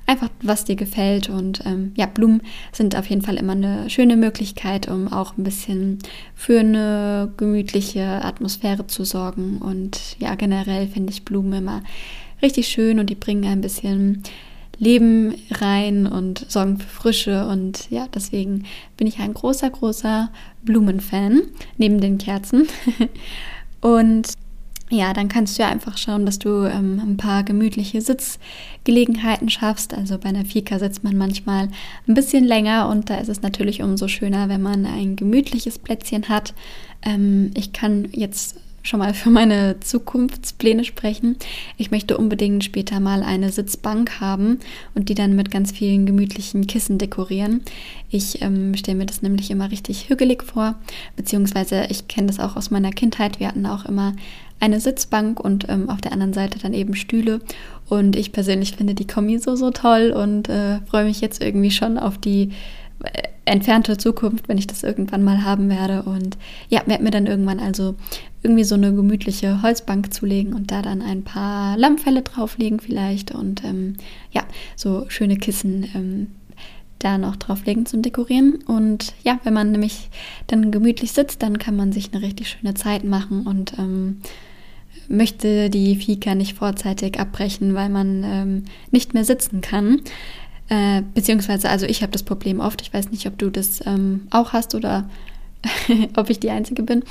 einfach, 0.06 0.28
was 0.42 0.64
dir 0.64 0.76
gefällt. 0.76 1.28
Und 1.28 1.64
ähm, 1.66 1.92
ja, 1.96 2.06
Blumen 2.06 2.42
sind 2.72 2.96
auf 2.96 3.06
jeden 3.06 3.22
Fall 3.22 3.36
immer 3.36 3.52
eine 3.52 3.90
schöne 3.90 4.16
Möglichkeit, 4.16 4.88
um 4.88 5.12
auch 5.12 5.36
ein 5.36 5.44
bisschen 5.44 5.98
für 6.34 6.60
eine 6.60 7.32
gemütliche 7.36 8.04
Atmosphäre 8.04 8.86
zu 8.86 9.04
sorgen. 9.04 9.58
Und 9.58 10.16
ja, 10.18 10.34
generell 10.34 10.86
finde 10.88 11.12
ich 11.12 11.24
Blumen 11.24 11.52
immer 11.52 11.82
richtig 12.42 12.68
schön 12.68 12.98
und 12.98 13.10
die 13.10 13.14
bringen 13.14 13.44
ein 13.44 13.60
bisschen 13.60 14.22
Leben 14.78 15.34
rein 15.52 16.06
und 16.06 16.50
sorgen 16.50 16.78
für 16.78 16.88
Frische. 16.88 17.46
Und 17.46 17.90
ja, 17.90 18.06
deswegen 18.14 18.64
bin 18.96 19.06
ich 19.06 19.18
ein 19.18 19.34
großer, 19.34 19.70
großer 19.70 20.30
Blumenfan 20.62 21.42
neben 21.78 22.00
den 22.00 22.18
Kerzen. 22.18 22.68
und 23.80 24.28
ja, 24.88 25.12
dann 25.12 25.28
kannst 25.28 25.58
du 25.58 25.62
ja 25.62 25.68
einfach 25.68 25.98
schauen, 25.98 26.26
dass 26.26 26.38
du 26.38 26.64
ähm, 26.64 27.00
ein 27.04 27.16
paar 27.16 27.42
gemütliche 27.42 28.00
Sitzgelegenheiten 28.00 29.48
schaffst. 29.50 29.92
Also 29.92 30.18
bei 30.18 30.28
einer 30.28 30.44
Fika 30.44 30.78
sitzt 30.78 31.02
man 31.02 31.16
manchmal 31.16 31.68
ein 32.06 32.14
bisschen 32.14 32.44
länger 32.44 32.88
und 32.88 33.10
da 33.10 33.16
ist 33.16 33.28
es 33.28 33.42
natürlich 33.42 33.82
umso 33.82 34.06
schöner, 34.06 34.48
wenn 34.48 34.62
man 34.62 34.86
ein 34.86 35.16
gemütliches 35.16 35.78
Plätzchen 35.78 36.28
hat. 36.28 36.54
Ähm, 37.02 37.50
ich 37.54 37.72
kann 37.72 38.08
jetzt 38.12 38.56
schon 38.86 39.00
mal 39.00 39.14
für 39.14 39.30
meine 39.30 39.80
Zukunftspläne 39.80 40.84
sprechen. 40.84 41.36
Ich 41.76 41.90
möchte 41.90 42.16
unbedingt 42.16 42.64
später 42.64 43.00
mal 43.00 43.22
eine 43.22 43.50
Sitzbank 43.50 44.20
haben 44.20 44.60
und 44.94 45.08
die 45.08 45.14
dann 45.14 45.34
mit 45.34 45.50
ganz 45.50 45.72
vielen 45.72 46.06
gemütlichen 46.06 46.66
Kissen 46.66 46.98
dekorieren. 46.98 47.62
Ich 48.10 48.40
ähm, 48.42 48.74
stelle 48.76 48.98
mir 48.98 49.06
das 49.06 49.22
nämlich 49.22 49.50
immer 49.50 49.70
richtig 49.70 50.08
hügelig 50.08 50.44
vor, 50.44 50.76
beziehungsweise 51.16 51.86
ich 51.90 52.06
kenne 52.08 52.28
das 52.28 52.38
auch 52.38 52.56
aus 52.56 52.70
meiner 52.70 52.90
Kindheit. 52.90 53.40
Wir 53.40 53.48
hatten 53.48 53.66
auch 53.66 53.84
immer 53.84 54.14
eine 54.60 54.80
Sitzbank 54.80 55.40
und 55.40 55.68
ähm, 55.68 55.90
auf 55.90 56.00
der 56.00 56.12
anderen 56.12 56.32
Seite 56.32 56.58
dann 56.58 56.74
eben 56.74 56.94
Stühle. 56.94 57.40
Und 57.88 58.16
ich 58.16 58.32
persönlich 58.32 58.76
finde 58.76 58.94
die 58.94 59.06
Kombi 59.06 59.38
so, 59.38 59.54
so 59.56 59.70
toll 59.70 60.12
und 60.16 60.48
äh, 60.48 60.80
freue 60.86 61.04
mich 61.04 61.20
jetzt 61.20 61.42
irgendwie 61.42 61.70
schon 61.70 61.98
auf 61.98 62.18
die 62.18 62.50
äh, 63.04 63.22
entfernte 63.44 63.96
Zukunft, 63.96 64.48
wenn 64.48 64.58
ich 64.58 64.66
das 64.66 64.82
irgendwann 64.82 65.22
mal 65.22 65.44
haben 65.44 65.68
werde. 65.68 66.02
Und 66.02 66.36
ja, 66.68 66.82
werde 66.86 67.04
mir 67.04 67.10
dann 67.10 67.26
irgendwann 67.26 67.60
also 67.60 67.94
irgendwie 68.42 68.64
so 68.64 68.74
eine 68.74 68.94
gemütliche 68.94 69.62
Holzbank 69.62 70.12
zulegen 70.12 70.54
und 70.54 70.70
da 70.70 70.82
dann 70.82 71.02
ein 71.02 71.22
paar 71.22 71.76
Lammfelle 71.76 72.22
drauflegen 72.22 72.80
vielleicht 72.80 73.32
und 73.32 73.64
ähm, 73.64 73.96
ja, 74.30 74.42
so 74.76 75.04
schöne 75.08 75.36
Kissen 75.36 75.88
ähm, 75.94 76.26
da 76.98 77.18
noch 77.18 77.36
drauflegen 77.36 77.86
zum 77.86 78.02
Dekorieren. 78.02 78.56
Und 78.66 79.14
ja, 79.22 79.38
wenn 79.44 79.54
man 79.54 79.72
nämlich 79.72 80.08
dann 80.46 80.70
gemütlich 80.70 81.12
sitzt, 81.12 81.42
dann 81.42 81.58
kann 81.58 81.76
man 81.76 81.92
sich 81.92 82.12
eine 82.12 82.22
richtig 82.22 82.48
schöne 82.48 82.74
Zeit 82.74 83.04
machen 83.04 83.46
und 83.46 83.78
ähm, 83.78 84.20
möchte 85.08 85.70
die 85.70 85.96
Fika 85.96 86.34
nicht 86.34 86.56
vorzeitig 86.56 87.20
abbrechen, 87.20 87.74
weil 87.74 87.88
man 87.88 88.24
ähm, 88.24 88.64
nicht 88.90 89.14
mehr 89.14 89.24
sitzen 89.24 89.60
kann. 89.60 90.00
Äh, 90.68 91.02
beziehungsweise, 91.14 91.68
also 91.68 91.86
ich 91.86 92.02
habe 92.02 92.12
das 92.12 92.22
Problem 92.22 92.60
oft. 92.60 92.82
Ich 92.82 92.92
weiß 92.92 93.10
nicht, 93.10 93.26
ob 93.26 93.38
du 93.38 93.50
das 93.50 93.84
ähm, 93.86 94.26
auch 94.30 94.52
hast 94.52 94.74
oder 94.74 95.08
ob 96.16 96.30
ich 96.30 96.40
die 96.40 96.50
Einzige 96.50 96.82
bin. 96.82 97.04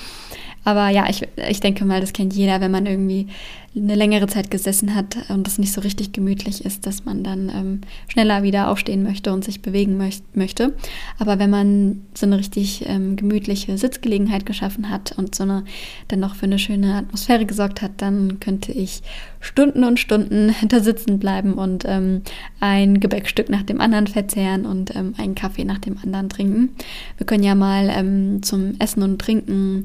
Aber 0.65 0.89
ja, 0.89 1.07
ich, 1.09 1.25
ich 1.47 1.59
denke 1.61 1.85
mal, 1.85 2.01
das 2.01 2.11
kennt 2.11 2.33
jeder, 2.33 2.59
wenn 2.59 2.71
man 2.71 2.85
irgendwie 2.85 3.27
eine 3.75 3.95
längere 3.95 4.27
Zeit 4.27 4.49
gesessen 4.49 4.95
hat 4.95 5.17
und 5.29 5.47
es 5.47 5.57
nicht 5.57 5.73
so 5.73 5.81
richtig 5.81 6.13
gemütlich 6.13 6.63
ist, 6.63 6.85
dass 6.85 7.03
man 7.03 7.23
dann 7.23 7.49
ähm, 7.49 7.81
schneller 8.07 8.41
wieder 8.41 8.69
aufstehen 8.69 9.03
möchte 9.03 9.33
und 9.33 9.43
sich 9.43 9.61
bewegen 9.61 9.97
möcht 9.97 10.23
möchte. 10.35 10.73
Aber 11.19 11.39
wenn 11.39 11.49
man 11.49 12.01
so 12.13 12.25
eine 12.25 12.37
richtig 12.37 12.85
ähm, 12.87 13.17
gemütliche 13.17 13.77
Sitzgelegenheit 13.77 14.45
geschaffen 14.45 14.89
hat 14.89 15.13
und 15.17 15.35
so 15.35 15.43
eine 15.43 15.65
dann 16.07 16.21
noch 16.21 16.35
für 16.35 16.45
eine 16.45 16.57
schöne 16.57 16.95
Atmosphäre 16.95 17.45
gesorgt 17.45 17.81
hat, 17.81 17.91
dann 17.97 18.39
könnte 18.39 18.71
ich 18.71 19.01
Stunden 19.41 19.83
und 19.83 19.99
Stunden 19.99 20.55
da 20.69 20.79
sitzen 20.79 21.19
bleiben 21.19 21.53
und 21.53 21.83
ähm, 21.85 22.21
ein 22.61 23.01
Gebäckstück 23.01 23.49
nach 23.49 23.63
dem 23.63 23.81
anderen 23.81 24.07
verzehren 24.07 24.65
und 24.65 24.95
ähm, 24.95 25.15
einen 25.17 25.35
Kaffee 25.35 25.65
nach 25.65 25.79
dem 25.79 25.97
anderen 25.97 26.29
trinken. 26.29 26.69
Wir 27.17 27.25
können 27.25 27.43
ja 27.43 27.55
mal 27.55 27.89
ähm, 27.89 28.41
zum 28.41 28.75
Essen 28.79 29.03
und 29.03 29.19
Trinken 29.19 29.83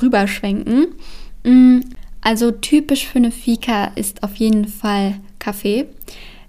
rüberschwenken. 0.00 0.88
Mm, 1.44 1.80
also 2.20 2.50
typisch 2.50 3.06
für 3.06 3.18
eine 3.18 3.30
Fika 3.30 3.92
ist 3.94 4.22
auf 4.22 4.36
jeden 4.36 4.66
Fall 4.66 5.20
Kaffee. 5.38 5.86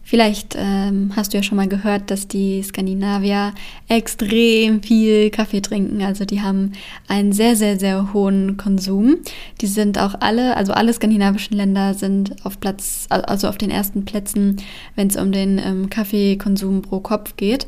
Vielleicht 0.10 0.56
ähm, 0.58 1.12
hast 1.15 1.32
du 1.34 1.38
ja 1.38 1.44
schon 1.44 1.58
mal 1.58 1.68
gehört, 1.68 2.10
dass 2.10 2.27
die 2.27 2.63
Skandinavier 2.63 3.53
extrem 3.88 4.82
viel 4.82 5.29
Kaffee 5.29 5.62
trinken. 5.62 6.01
Also 6.01 6.25
die 6.25 6.41
haben 6.41 6.72
einen 7.08 7.32
sehr, 7.32 7.56
sehr, 7.56 7.79
sehr 7.79 8.12
hohen 8.12 8.58
Konsum. 8.58 9.18
Die 9.62 9.68
sind 9.68 10.00
auch 10.00 10.15
alle, 10.20 10.58
also 10.58 10.74
alle 10.74 10.94
skandinavischen 10.94 11.56
Länder 11.56 11.94
sind 11.94 12.44
auf 12.44 12.60
Platz, 12.60 13.06
also 13.10 13.48
auf 13.48 13.60
den 13.60 13.70
ersten 13.70 14.03
Plätzen, 14.03 14.58
wenn 14.96 15.10
es 15.10 15.15
um 15.15 15.32
den 15.32 15.62
ähm, 15.63 15.91
Kaffeekonsum 15.91 16.82
pro 16.82 17.01
Kopf 17.01 17.36
geht. 17.36 17.68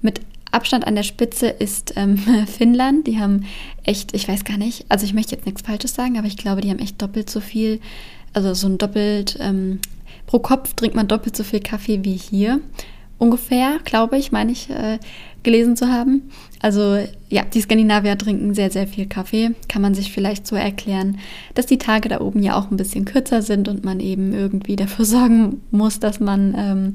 Mit 0.00 0.20
Abstand 0.50 0.86
an 0.86 0.94
der 0.94 1.02
Spitze 1.02 1.48
ist 1.48 1.94
ähm, 1.96 2.16
Finnland. 2.46 3.06
Die 3.06 3.18
haben 3.18 3.44
echt, 3.84 4.14
ich 4.14 4.28
weiß 4.28 4.44
gar 4.44 4.58
nicht, 4.58 4.86
also 4.88 5.04
ich 5.04 5.14
möchte 5.14 5.34
jetzt 5.34 5.46
nichts 5.46 5.62
Falsches 5.62 5.94
sagen, 5.94 6.18
aber 6.18 6.26
ich 6.26 6.36
glaube, 6.36 6.60
die 6.60 6.70
haben 6.70 6.78
echt 6.78 7.00
doppelt 7.00 7.30
so 7.30 7.40
viel, 7.40 7.80
also 8.32 8.54
so 8.54 8.68
ein 8.68 8.78
doppelt, 8.78 9.38
ähm, 9.40 9.80
pro 10.26 10.38
Kopf 10.38 10.74
trinkt 10.74 10.96
man 10.96 11.08
doppelt 11.08 11.36
so 11.36 11.44
viel 11.44 11.60
Kaffee 11.60 12.04
wie 12.04 12.16
hier. 12.16 12.60
Ungefähr, 13.18 13.78
glaube 13.84 14.16
ich, 14.16 14.32
meine 14.32 14.52
ich, 14.52 14.70
äh, 14.70 14.98
gelesen 15.42 15.76
zu 15.76 15.88
haben. 15.88 16.30
Also 16.60 16.98
ja, 17.28 17.42
die 17.44 17.60
Skandinavier 17.60 18.16
trinken 18.16 18.54
sehr, 18.54 18.70
sehr 18.70 18.86
viel 18.86 19.06
Kaffee. 19.06 19.50
Kann 19.68 19.82
man 19.82 19.94
sich 19.94 20.12
vielleicht 20.12 20.46
so 20.46 20.56
erklären, 20.56 21.18
dass 21.54 21.66
die 21.66 21.78
Tage 21.78 22.08
da 22.08 22.20
oben 22.20 22.42
ja 22.42 22.58
auch 22.58 22.70
ein 22.70 22.76
bisschen 22.76 23.04
kürzer 23.04 23.42
sind 23.42 23.68
und 23.68 23.84
man 23.84 24.00
eben 24.00 24.32
irgendwie 24.32 24.76
dafür 24.76 25.04
sorgen 25.04 25.62
muss, 25.70 26.00
dass 26.00 26.20
man 26.20 26.54
ähm, 26.56 26.94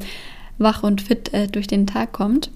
wach 0.58 0.84
und 0.84 1.02
fit 1.02 1.34
äh, 1.34 1.48
durch 1.48 1.68
den 1.68 1.88
Tag 1.88 2.14
kommt. 2.14 2.52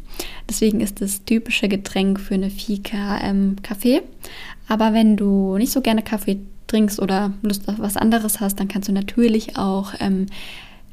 Deswegen 0.47 0.81
ist 0.81 1.01
das 1.01 1.23
typische 1.25 1.67
Getränk 1.67 2.19
für 2.19 2.33
eine 2.33 2.49
Fika 2.49 3.19
ähm, 3.21 3.57
Kaffee. 3.63 4.01
Aber 4.67 4.93
wenn 4.93 5.17
du 5.17 5.57
nicht 5.57 5.71
so 5.71 5.81
gerne 5.81 6.03
Kaffee 6.03 6.39
trinkst 6.67 6.99
oder 6.99 7.33
Lust 7.41 7.67
auf 7.67 7.79
was 7.79 7.97
anderes 7.97 8.39
hast, 8.39 8.59
dann 8.59 8.67
kannst 8.67 8.89
du 8.89 8.93
natürlich 8.93 9.57
auch 9.57 9.93
ähm, 9.99 10.27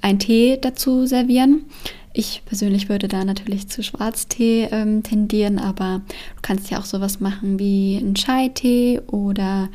einen 0.01 0.19
Tee 0.19 0.59
dazu 0.61 1.07
servieren. 1.07 1.65
Ich 2.13 2.43
persönlich 2.47 2.89
würde 2.89 3.09
da 3.09 3.25
natürlich 3.25 3.69
zu 3.69 3.83
Schwarztee 3.83 4.69
ähm, 4.71 5.03
tendieren, 5.03 5.59
aber 5.59 6.01
du 6.37 6.43
kannst 6.43 6.71
ja 6.71 6.79
auch 6.79 6.87
sowas 6.87 7.21
machen 7.21 7.59
wie 7.59 7.99
einen 8.01 8.15
Chai-Tee 8.15 9.03
oder 9.09 9.69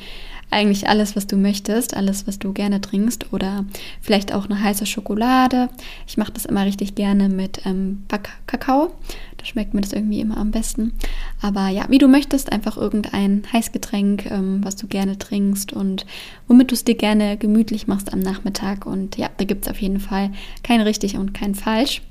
eigentlich 0.51 0.87
alles, 0.87 1.15
was 1.15 1.27
du 1.27 1.37
möchtest, 1.37 1.95
alles, 1.95 2.27
was 2.27 2.37
du 2.37 2.53
gerne 2.53 2.81
trinkst 2.81 3.33
oder 3.33 3.65
vielleicht 4.01 4.33
auch 4.33 4.45
eine 4.45 4.61
heiße 4.61 4.85
Schokolade. 4.85 5.69
Ich 6.07 6.17
mache 6.17 6.31
das 6.33 6.45
immer 6.45 6.65
richtig 6.65 6.95
gerne 6.95 7.29
mit 7.29 7.65
ähm, 7.65 8.03
Backkakao. 8.07 8.91
Da 9.37 9.45
schmeckt 9.45 9.73
mir 9.73 9.81
das 9.81 9.93
irgendwie 9.93 10.19
immer 10.19 10.37
am 10.37 10.51
besten. 10.51 10.93
Aber 11.41 11.69
ja, 11.69 11.85
wie 11.89 11.97
du 11.97 12.07
möchtest, 12.07 12.51
einfach 12.51 12.77
irgendein 12.77 13.43
Heißgetränk, 13.51 14.29
ähm, 14.29 14.59
was 14.63 14.75
du 14.75 14.87
gerne 14.87 15.17
trinkst 15.17 15.73
und 15.73 16.05
womit 16.47 16.71
du 16.71 16.75
es 16.75 16.83
dir 16.83 16.95
gerne 16.95 17.37
gemütlich 17.37 17.87
machst 17.87 18.13
am 18.13 18.19
Nachmittag. 18.19 18.85
Und 18.85 19.17
ja, 19.17 19.29
da 19.37 19.45
gibt 19.45 19.65
es 19.65 19.71
auf 19.71 19.81
jeden 19.81 19.99
Fall 19.99 20.31
kein 20.63 20.81
richtig 20.81 21.17
und 21.17 21.33
kein 21.33 21.55
falsch. 21.55 22.01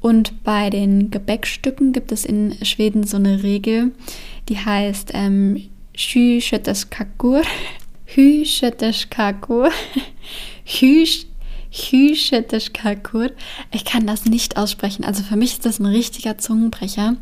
Und 0.00 0.44
bei 0.44 0.70
den 0.70 1.10
Gebäckstücken 1.10 1.92
gibt 1.92 2.12
es 2.12 2.24
in 2.24 2.54
Schweden 2.64 3.04
so 3.04 3.16
eine 3.16 3.42
Regel, 3.42 3.92
die 4.48 4.58
heißt 4.58 5.10
ähm, 5.14 5.68
Hysköteskakur. 8.14 9.70
Hysköteskakur. 10.64 13.30
Ich 13.70 13.84
kann 13.84 14.06
das 14.06 14.24
nicht 14.24 14.56
aussprechen. 14.56 15.04
Also 15.04 15.22
für 15.22 15.36
mich 15.36 15.52
ist 15.52 15.66
das 15.66 15.78
ein 15.78 15.86
richtiger 15.86 16.38
Zungenbrecher. 16.38 17.16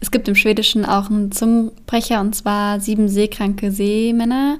Es 0.00 0.10
gibt 0.10 0.26
im 0.28 0.34
Schwedischen 0.34 0.84
auch 0.84 1.08
einen 1.08 1.30
Zungenbrecher 1.30 2.20
und 2.20 2.34
zwar 2.34 2.80
sieben 2.80 3.08
seekranke 3.08 3.70
Seemänner. 3.70 4.58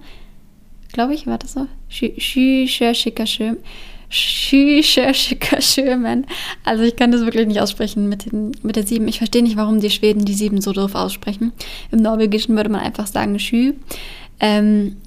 Glaube 0.92 1.14
ich, 1.14 1.26
war 1.26 1.38
das 1.38 1.54
so? 1.54 1.66
Hysköteskakur. 1.88 3.56
Schümen. 4.10 6.26
Also 6.62 6.84
ich 6.84 6.94
kann 6.94 7.10
das 7.10 7.22
wirklich 7.22 7.48
nicht 7.48 7.60
aussprechen 7.60 8.08
mit, 8.08 8.30
den, 8.30 8.52
mit 8.62 8.76
der 8.76 8.86
sieben. 8.86 9.08
Ich 9.08 9.18
verstehe 9.18 9.42
nicht, 9.42 9.56
warum 9.56 9.80
die 9.80 9.90
Schweden 9.90 10.24
die 10.24 10.34
sieben 10.34 10.60
so 10.60 10.72
doof 10.72 10.94
aussprechen. 10.94 11.52
Im 11.90 12.00
Norwegischen 12.00 12.54
würde 12.54 12.70
man 12.70 12.80
einfach 12.80 13.08
sagen 13.08 13.40
Schü. 13.40 13.72
Ähm, 14.38 14.98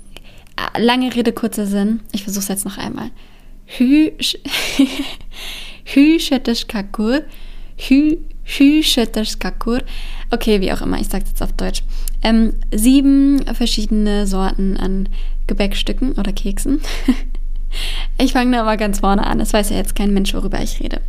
lange 0.77 1.13
Rede, 1.15 1.33
kurzer 1.33 1.65
Sinn. 1.65 2.01
Ich 2.11 2.23
versuche 2.23 2.43
es 2.43 2.47
jetzt 2.47 2.65
noch 2.65 2.77
einmal. 2.77 3.11
Hü, 3.65 4.11
Hüschetteskakur. 5.85 7.23
Hü, 7.77 8.17
Hüschetteskakur. 8.43 9.81
Okay, 10.31 10.61
wie 10.61 10.71
auch 10.71 10.81
immer, 10.81 10.99
ich 10.99 11.07
sage 11.07 11.23
es 11.25 11.31
jetzt 11.31 11.43
auf 11.43 11.53
Deutsch. 11.53 11.83
Ähm, 12.23 12.53
sieben 12.73 13.45
verschiedene 13.53 14.25
Sorten 14.25 14.77
an 14.77 15.09
Gebäckstücken 15.47 16.13
oder 16.13 16.31
Keksen. 16.33 16.81
Ich 18.17 18.33
fange 18.33 18.55
da 18.55 18.63
mal 18.63 18.77
ganz 18.77 18.99
vorne 18.99 19.25
an. 19.25 19.39
Es 19.39 19.53
weiß 19.53 19.69
ja 19.69 19.77
jetzt 19.77 19.95
kein 19.95 20.13
Mensch, 20.13 20.33
worüber 20.33 20.61
ich 20.61 20.79
rede. 20.79 21.01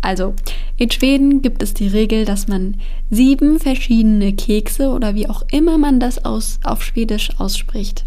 Also, 0.00 0.34
in 0.76 0.90
Schweden 0.90 1.42
gibt 1.42 1.62
es 1.62 1.74
die 1.74 1.86
Regel, 1.86 2.24
dass 2.24 2.48
man 2.48 2.76
sieben 3.10 3.60
verschiedene 3.60 4.32
Kekse 4.32 4.90
oder 4.90 5.14
wie 5.14 5.28
auch 5.28 5.42
immer 5.52 5.78
man 5.78 6.00
das 6.00 6.24
aus, 6.24 6.58
auf 6.64 6.82
Schwedisch 6.82 7.30
ausspricht, 7.38 8.04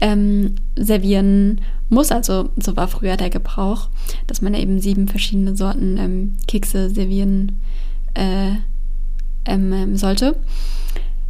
ähm, 0.00 0.54
servieren 0.76 1.60
muss. 1.90 2.10
Also, 2.10 2.48
so 2.56 2.76
war 2.76 2.88
früher 2.88 3.18
der 3.18 3.30
Gebrauch, 3.30 3.88
dass 4.26 4.40
man 4.40 4.54
eben 4.54 4.80
sieben 4.80 5.08
verschiedene 5.08 5.56
Sorten 5.56 5.98
ähm, 5.98 6.36
Kekse 6.48 6.88
servieren 6.88 7.58
äh, 8.14 8.52
ähm, 9.44 9.96
sollte. 9.96 10.36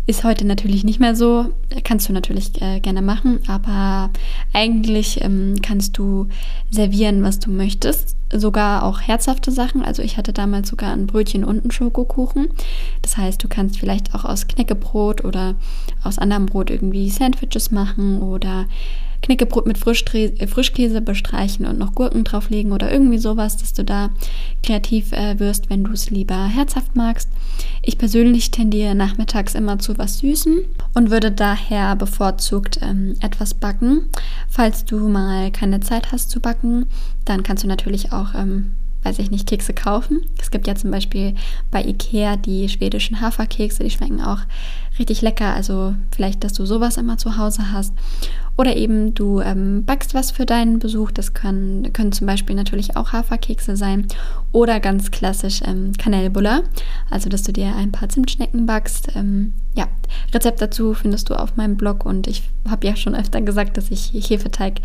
Ist 0.09 0.23
heute 0.23 0.47
natürlich 0.47 0.85
nicht 0.85 1.01
mehr 1.01 1.17
so. 1.17 1.47
Kannst 1.83 2.09
du 2.09 2.13
natürlich 2.13 2.63
äh, 2.63 2.79
gerne 2.79 3.03
machen, 3.03 3.41
aber 3.49 4.11
eigentlich 4.57 5.23
ähm, 5.23 5.57
kannst 5.61 5.99
du 5.99 6.29
servieren, 6.71 7.23
was 7.23 7.39
du 7.39 7.51
möchtest. 7.51 8.17
Sogar 8.33 8.85
auch 8.85 9.03
herzhafte 9.03 9.53
Sachen. 9.53 9.85
Also 9.85 10.03
ich 10.03 10.17
hatte 10.17 10.33
damals 10.33 10.71
sogar 10.71 10.93
ein 10.93 11.07
Brötchen 11.07 11.45
und 11.45 11.61
einen 11.61 11.71
Schokokuchen. 11.71 12.49
Das 13.03 13.19
heißt, 13.19 13.45
du 13.45 13.49
kannst 13.49 13.79
vielleicht 13.79 14.15
auch 14.15 14.25
aus 14.25 14.49
Knäckebrot 14.49 15.25
oder 15.25 15.57
aus 16.03 16.19
anderem 16.19 16.47
Brot 16.47 16.71
irgendwie 16.71 17.11
Sandwiches 17.11 17.71
machen 17.71 18.23
oder 18.23 18.65
Knäckebrot 19.27 19.67
mit 19.67 19.77
äh, 19.85 20.47
Frischkäse 20.47 21.01
bestreichen 21.01 21.67
und 21.67 21.79
noch 21.79 21.97
Gurken 21.97 22.23
drauflegen 22.23 22.71
oder 22.71 22.93
irgendwie 22.93 23.19
sowas, 23.19 23.57
dass 23.57 23.73
du 23.73 23.85
da 23.85 24.11
kreativ 24.63 25.11
äh, 25.11 25.41
wirst, 25.41 25.69
wenn 25.69 25.83
du 25.83 25.91
es 25.91 26.11
lieber 26.11 26.47
herzhaft 26.47 26.95
magst. 26.95 27.29
Ich 27.83 27.99
persönlich 27.99 28.53
tendiere 28.53 28.95
nachmittags 28.95 29.57
immer 29.57 29.81
zu 29.81 29.99
was 29.99 30.19
Süßem 30.19 30.61
und 30.95 31.11
würde 31.11 31.33
daher 31.33 31.97
bevorzugt 31.97 32.79
ähm, 32.83 33.17
etwas 33.21 33.55
backen. 33.55 34.09
Falls 34.49 34.85
du 34.85 35.09
mal 35.09 35.51
keine 35.51 35.81
Zeit 35.81 36.13
hast 36.13 36.31
zu 36.31 36.39
backen, 36.39 36.87
dann 37.25 37.43
kannst 37.43 37.65
du 37.65 37.69
natürlich 37.69 38.13
auch 38.13 38.33
ähm, 38.35 38.75
weiß 39.03 39.21
ich 39.21 39.31
nicht, 39.31 39.49
Kekse 39.49 39.73
kaufen. 39.73 40.23
Es 40.41 40.51
gibt 40.51 40.67
ja 40.67 40.75
zum 40.75 40.91
Beispiel 40.91 41.37
bei 41.71 41.85
Ikea 41.85 42.37
die 42.37 42.69
schwedischen 42.69 43.21
Haferkekse, 43.21 43.85
die 43.85 43.91
schmecken 43.91 44.21
auch 44.21 44.41
richtig 44.99 45.23
lecker. 45.23 45.55
Also 45.55 45.95
vielleicht, 46.15 46.45
dass 46.45 46.53
du 46.53 46.67
sowas 46.67 46.97
immer 46.97 47.19
zu 47.19 47.37
Hause 47.37 47.73
hast. 47.73 47.93
Oder 48.59 48.77
eben 48.77 49.15
du 49.15 49.41
ähm, 49.41 49.85
backst 49.85 50.15
was 50.15 50.31
für 50.31 50.47
deinen 50.47 50.79
Besuch. 50.79 51.11
Das 51.11 51.35
können, 51.35 51.93
können 51.93 52.13
zum 52.13 52.27
Beispiel 52.27 52.57
natürlich 52.57 52.97
auch 52.97 53.13
Haferkekse 53.13 53.77
sein. 53.77 54.07
Oder 54.53 54.81
ganz 54.81 55.11
klassisch 55.11 55.61
ähm, 55.65 55.93
Kanelbuller. 55.99 56.63
Also, 57.11 57.29
dass 57.29 57.43
du 57.43 57.53
dir 57.53 57.75
ein 57.77 57.93
paar 57.93 58.09
Zimtschnecken 58.09 58.65
backst. 58.65 59.15
Ähm, 59.15 59.53
ja, 59.75 59.87
Rezept 60.33 60.63
dazu 60.63 60.95
findest 60.95 61.29
du 61.29 61.35
auf 61.35 61.57
meinem 61.57 61.77
Blog. 61.77 62.07
Und 62.07 62.27
ich 62.27 62.45
habe 62.69 62.87
ja 62.87 62.97
schon 62.97 63.15
öfter 63.15 63.43
gesagt, 63.43 63.77
dass 63.77 63.91
ich 63.91 64.13
Hefeteig 64.13 64.81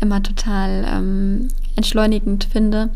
immer 0.00 0.22
total 0.22 0.84
ähm, 0.88 1.48
entschleunigend 1.76 2.44
finde 2.44 2.90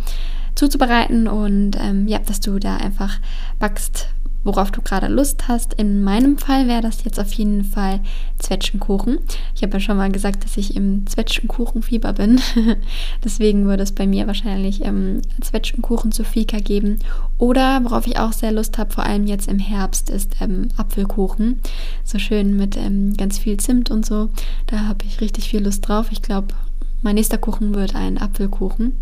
zuzubereiten 0.57 1.29
und 1.29 1.77
ähm, 1.79 2.09
ja, 2.09 2.19
dass 2.19 2.41
du 2.41 2.59
da 2.59 2.79
einfach 2.79 3.21
backst, 3.59 4.09
worauf 4.47 4.71
du 4.71 4.81
gerade 4.81 5.09
Lust 5.09 5.49
hast. 5.49 5.75
In 5.75 6.03
meinem 6.03 6.39
Fall 6.39 6.69
wäre 6.69 6.81
das 6.81 7.05
jetzt 7.05 7.21
auf 7.21 7.33
jeden 7.33 7.65
Fall 7.65 8.01
Zwetschgenkuchen. 8.39 9.19
Ich 9.55 9.63
habe 9.63 9.75
ja 9.75 9.81
schon 9.81 9.97
mal 9.97 10.11
gesagt, 10.11 10.45
dass 10.45 10.57
ich 10.57 10.77
im 10.77 11.07
Zwetschgenkuchenfieber 11.07 12.13
bin. 12.13 12.41
Deswegen 13.25 13.67
würde 13.67 13.83
es 13.83 13.93
bei 13.93 14.07
mir 14.07 14.27
wahrscheinlich 14.27 14.85
ähm, 14.85 15.23
Zwetschgenkuchen 15.41 16.13
zu 16.13 16.25
Fika 16.25 16.59
geben. 16.59 17.01
Oder 17.39 17.85
worauf 17.85 18.07
ich 18.07 18.19
auch 18.19 18.33
sehr 18.33 18.53
Lust 18.53 18.79
habe, 18.79 18.93
vor 18.93 19.05
allem 19.05 19.27
jetzt 19.27 19.49
im 19.49 19.59
Herbst, 19.59 20.09
ist 20.11 20.37
ähm, 20.41 20.69
Apfelkuchen. 20.77 21.61
So 22.05 22.19
schön 22.19 22.57
mit 22.57 22.77
ähm, 22.77 23.17
ganz 23.17 23.39
viel 23.39 23.59
Zimt 23.59 23.91
und 23.91 24.07
so. 24.07 24.31
Da 24.67 24.87
habe 24.87 25.05
ich 25.05 25.21
richtig 25.21 25.49
viel 25.49 25.65
Lust 25.65 25.87
drauf. 25.87 26.07
Ich 26.11 26.23
glaube, 26.23 26.55
mein 27.03 27.17
nächster 27.17 27.39
Kuchen 27.39 27.75
wird 27.75 27.95
ein 27.95 28.19
Apfelkuchen. 28.19 28.95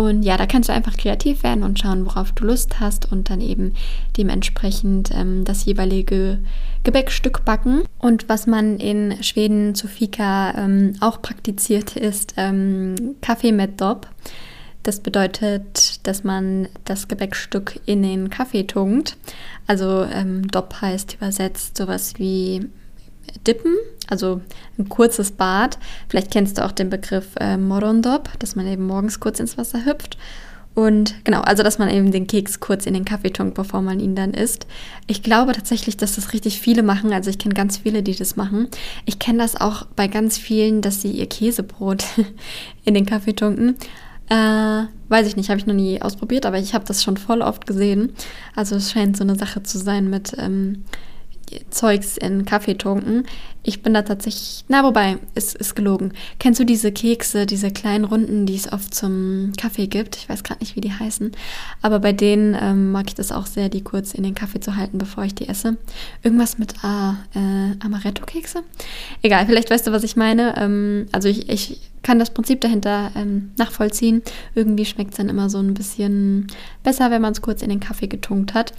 Und 0.00 0.22
ja, 0.22 0.36
da 0.36 0.46
kannst 0.46 0.68
du 0.68 0.72
einfach 0.72 0.96
kreativ 0.96 1.42
werden 1.42 1.62
und 1.62 1.78
schauen, 1.78 2.06
worauf 2.06 2.32
du 2.32 2.44
Lust 2.44 2.80
hast 2.80 3.12
und 3.12 3.28
dann 3.28 3.40
eben 3.40 3.74
dementsprechend 4.16 5.10
ähm, 5.14 5.44
das 5.44 5.66
jeweilige 5.66 6.38
Gebäckstück 6.84 7.44
backen. 7.44 7.82
Und 7.98 8.28
was 8.28 8.46
man 8.46 8.78
in 8.78 9.22
Schweden 9.22 9.74
zu 9.74 9.88
Fika 9.88 10.54
ähm, 10.56 10.94
auch 11.00 11.20
praktiziert, 11.20 11.96
ist 11.96 12.34
ähm, 12.38 13.16
Kaffee 13.20 13.52
mit 13.52 13.80
Dopp. 13.80 14.08
Das 14.82 15.00
bedeutet, 15.00 16.06
dass 16.06 16.24
man 16.24 16.68
das 16.86 17.06
Gebäckstück 17.06 17.78
in 17.84 18.02
den 18.02 18.30
Kaffee 18.30 18.66
tunkt. 18.66 19.18
Also 19.66 20.04
ähm, 20.04 20.48
Dopp 20.48 20.80
heißt 20.80 21.16
übersetzt 21.16 21.76
sowas 21.76 22.14
wie 22.16 22.66
Dippen, 23.46 23.74
also 24.08 24.40
ein 24.78 24.88
kurzes 24.88 25.32
Bad. 25.32 25.78
Vielleicht 26.08 26.30
kennst 26.30 26.58
du 26.58 26.64
auch 26.64 26.72
den 26.72 26.90
Begriff 26.90 27.28
äh, 27.38 27.56
Morondop, 27.56 28.30
dass 28.38 28.56
man 28.56 28.66
eben 28.66 28.86
morgens 28.86 29.20
kurz 29.20 29.40
ins 29.40 29.58
Wasser 29.58 29.84
hüpft. 29.84 30.16
Und 30.74 31.24
genau, 31.24 31.40
also 31.40 31.62
dass 31.62 31.78
man 31.78 31.90
eben 31.90 32.12
den 32.12 32.26
Keks 32.26 32.60
kurz 32.60 32.86
in 32.86 32.94
den 32.94 33.04
Kaffee 33.04 33.30
tunkt, 33.30 33.54
bevor 33.54 33.82
man 33.82 33.98
ihn 33.98 34.14
dann 34.14 34.32
isst. 34.32 34.66
Ich 35.08 35.22
glaube 35.22 35.52
tatsächlich, 35.52 35.96
dass 35.96 36.14
das 36.14 36.32
richtig 36.32 36.60
viele 36.60 36.82
machen. 36.82 37.12
Also 37.12 37.28
ich 37.28 37.38
kenne 37.38 37.54
ganz 37.54 37.78
viele, 37.78 38.02
die 38.02 38.14
das 38.14 38.36
machen. 38.36 38.68
Ich 39.04 39.18
kenne 39.18 39.38
das 39.38 39.60
auch 39.60 39.86
bei 39.96 40.06
ganz 40.06 40.38
vielen, 40.38 40.80
dass 40.80 41.02
sie 41.02 41.10
ihr 41.10 41.28
Käsebrot 41.28 42.04
in 42.84 42.94
den 42.94 43.04
Kaffee 43.04 43.34
tunken. 43.34 43.76
Äh, 44.28 44.84
weiß 45.08 45.26
ich 45.26 45.36
nicht, 45.36 45.50
habe 45.50 45.58
ich 45.58 45.66
noch 45.66 45.74
nie 45.74 46.00
ausprobiert, 46.00 46.46
aber 46.46 46.58
ich 46.58 46.72
habe 46.72 46.84
das 46.84 47.02
schon 47.02 47.16
voll 47.16 47.42
oft 47.42 47.66
gesehen. 47.66 48.12
Also 48.54 48.76
es 48.76 48.92
scheint 48.92 49.16
so 49.16 49.24
eine 49.24 49.34
Sache 49.34 49.64
zu 49.64 49.76
sein 49.76 50.08
mit 50.08 50.36
ähm, 50.38 50.84
Zeugs 51.70 52.16
in 52.16 52.44
Kaffee 52.44 52.76
tunken. 52.76 53.26
Ich 53.62 53.82
bin 53.82 53.92
da 53.92 54.02
tatsächlich, 54.02 54.64
na 54.68 54.84
wobei, 54.84 55.18
ist, 55.34 55.54
ist 55.54 55.76
gelogen. 55.76 56.12
Kennst 56.38 56.60
du 56.60 56.64
diese 56.64 56.92
Kekse, 56.92 57.44
diese 57.44 57.70
kleinen 57.70 58.04
Runden, 58.04 58.46
die 58.46 58.56
es 58.56 58.72
oft 58.72 58.94
zum 58.94 59.52
Kaffee 59.58 59.86
gibt? 59.86 60.16
Ich 60.16 60.28
weiß 60.28 60.44
gerade 60.44 60.60
nicht, 60.60 60.76
wie 60.76 60.80
die 60.80 60.92
heißen. 60.92 61.32
Aber 61.82 61.98
bei 61.98 62.12
denen 62.12 62.56
ähm, 62.58 62.90
mag 62.92 63.08
ich 63.08 63.14
das 63.14 63.32
auch 63.32 63.46
sehr, 63.46 63.68
die 63.68 63.82
kurz 63.82 64.14
in 64.14 64.22
den 64.22 64.34
Kaffee 64.34 64.60
zu 64.60 64.76
halten, 64.76 64.96
bevor 64.96 65.24
ich 65.24 65.34
die 65.34 65.48
esse. 65.48 65.76
Irgendwas 66.22 66.56
mit 66.56 66.82
A, 66.82 67.18
äh, 67.34 67.84
Amaretto-Kekse? 67.84 68.62
Egal, 69.22 69.44
vielleicht 69.44 69.70
weißt 69.70 69.86
du, 69.86 69.92
was 69.92 70.04
ich 70.04 70.16
meine. 70.16 70.54
Ähm, 70.56 71.06
also 71.12 71.28
ich, 71.28 71.50
ich 71.50 71.80
kann 72.02 72.18
das 72.18 72.30
Prinzip 72.30 72.60
dahinter 72.60 73.12
ähm, 73.14 73.50
nachvollziehen. 73.58 74.22
Irgendwie 74.54 74.84
schmeckt 74.84 75.12
es 75.12 75.16
dann 75.18 75.28
immer 75.28 75.50
so 75.50 75.58
ein 75.58 75.74
bisschen 75.74 76.46
besser, 76.82 77.10
wenn 77.10 77.22
man 77.22 77.32
es 77.32 77.42
kurz 77.42 77.62
in 77.62 77.68
den 77.68 77.80
Kaffee 77.80 78.06
getunkt 78.06 78.54
hat. 78.54 78.72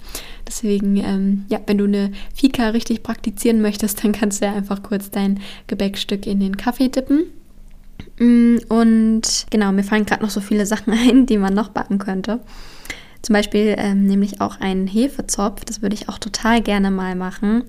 Deswegen, 0.46 0.96
ähm, 0.96 1.44
ja, 1.48 1.60
wenn 1.66 1.78
du 1.78 1.84
eine 1.84 2.12
Fika 2.34 2.68
richtig 2.70 3.02
praktizieren 3.02 3.60
möchtest, 3.60 4.02
dann 4.02 4.12
kannst 4.12 4.40
du 4.40 4.46
ja 4.46 4.54
einfach 4.54 4.82
kurz 4.82 5.10
dein 5.10 5.40
Gebäckstück 5.66 6.26
in 6.26 6.40
den 6.40 6.56
Kaffee 6.56 6.88
dippen. 6.88 7.26
Mm, 8.18 8.58
und 8.68 9.46
genau, 9.50 9.72
mir 9.72 9.84
fallen 9.84 10.06
gerade 10.06 10.22
noch 10.22 10.30
so 10.30 10.40
viele 10.40 10.66
Sachen 10.66 10.92
ein, 11.08 11.26
die 11.26 11.38
man 11.38 11.54
noch 11.54 11.68
backen 11.68 11.98
könnte. 11.98 12.40
Zum 13.22 13.34
Beispiel 13.34 13.76
ähm, 13.78 14.06
nämlich 14.06 14.40
auch 14.40 14.60
einen 14.60 14.88
Hefezopf, 14.88 15.64
das 15.64 15.80
würde 15.80 15.94
ich 15.94 16.08
auch 16.08 16.18
total 16.18 16.60
gerne 16.60 16.90
mal 16.90 17.14
machen. 17.14 17.62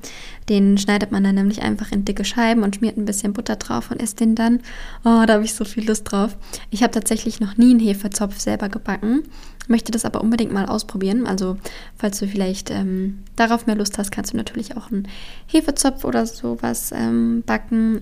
Den 0.50 0.80
schneidet 0.80 1.12
man 1.12 1.24
dann 1.24 1.36
nämlich 1.36 1.62
einfach 1.62 1.92
in 1.92 2.06
dicke 2.06 2.26
Scheiben 2.26 2.64
und 2.64 2.76
schmiert 2.76 2.98
ein 2.98 3.06
bisschen 3.06 3.34
Butter 3.34 3.56
drauf 3.56 3.92
und 3.92 4.02
isst 4.02 4.20
den 4.20 4.34
dann. 4.34 4.62
Oh, 5.06 5.24
da 5.28 5.34
habe 5.34 5.44
ich 5.44 5.54
so 5.54 5.64
viel 5.64 5.88
Lust 5.88 6.12
drauf. 6.12 6.36
Ich 6.72 6.82
habe 6.82 6.92
tatsächlich 6.92 7.40
noch 7.40 7.56
nie 7.56 7.70
einen 7.70 7.80
Hefezopf 7.80 8.40
selber 8.40 8.68
gebacken, 8.68 9.24
möchte 9.68 9.92
das 9.92 10.06
aber 10.06 10.22
unbedingt 10.22 10.52
mal 10.52 10.66
ausprobieren. 10.66 11.28
Also 11.28 11.58
falls 11.98 12.18
du 12.20 12.28
vielleicht 12.28 12.72
ähm, 12.72 13.20
darauf 13.36 13.68
mehr 13.68 13.76
Lust 13.76 14.00
hast, 14.00 14.12
kannst 14.12 14.34
du 14.34 14.38
natürlich 14.38 14.76
auch 14.76 14.92
einen 14.92 15.08
Hefezopf 15.46 16.04
oder 16.04 16.26
sowas 16.26 16.92
ähm, 16.96 17.44
backen 17.46 18.02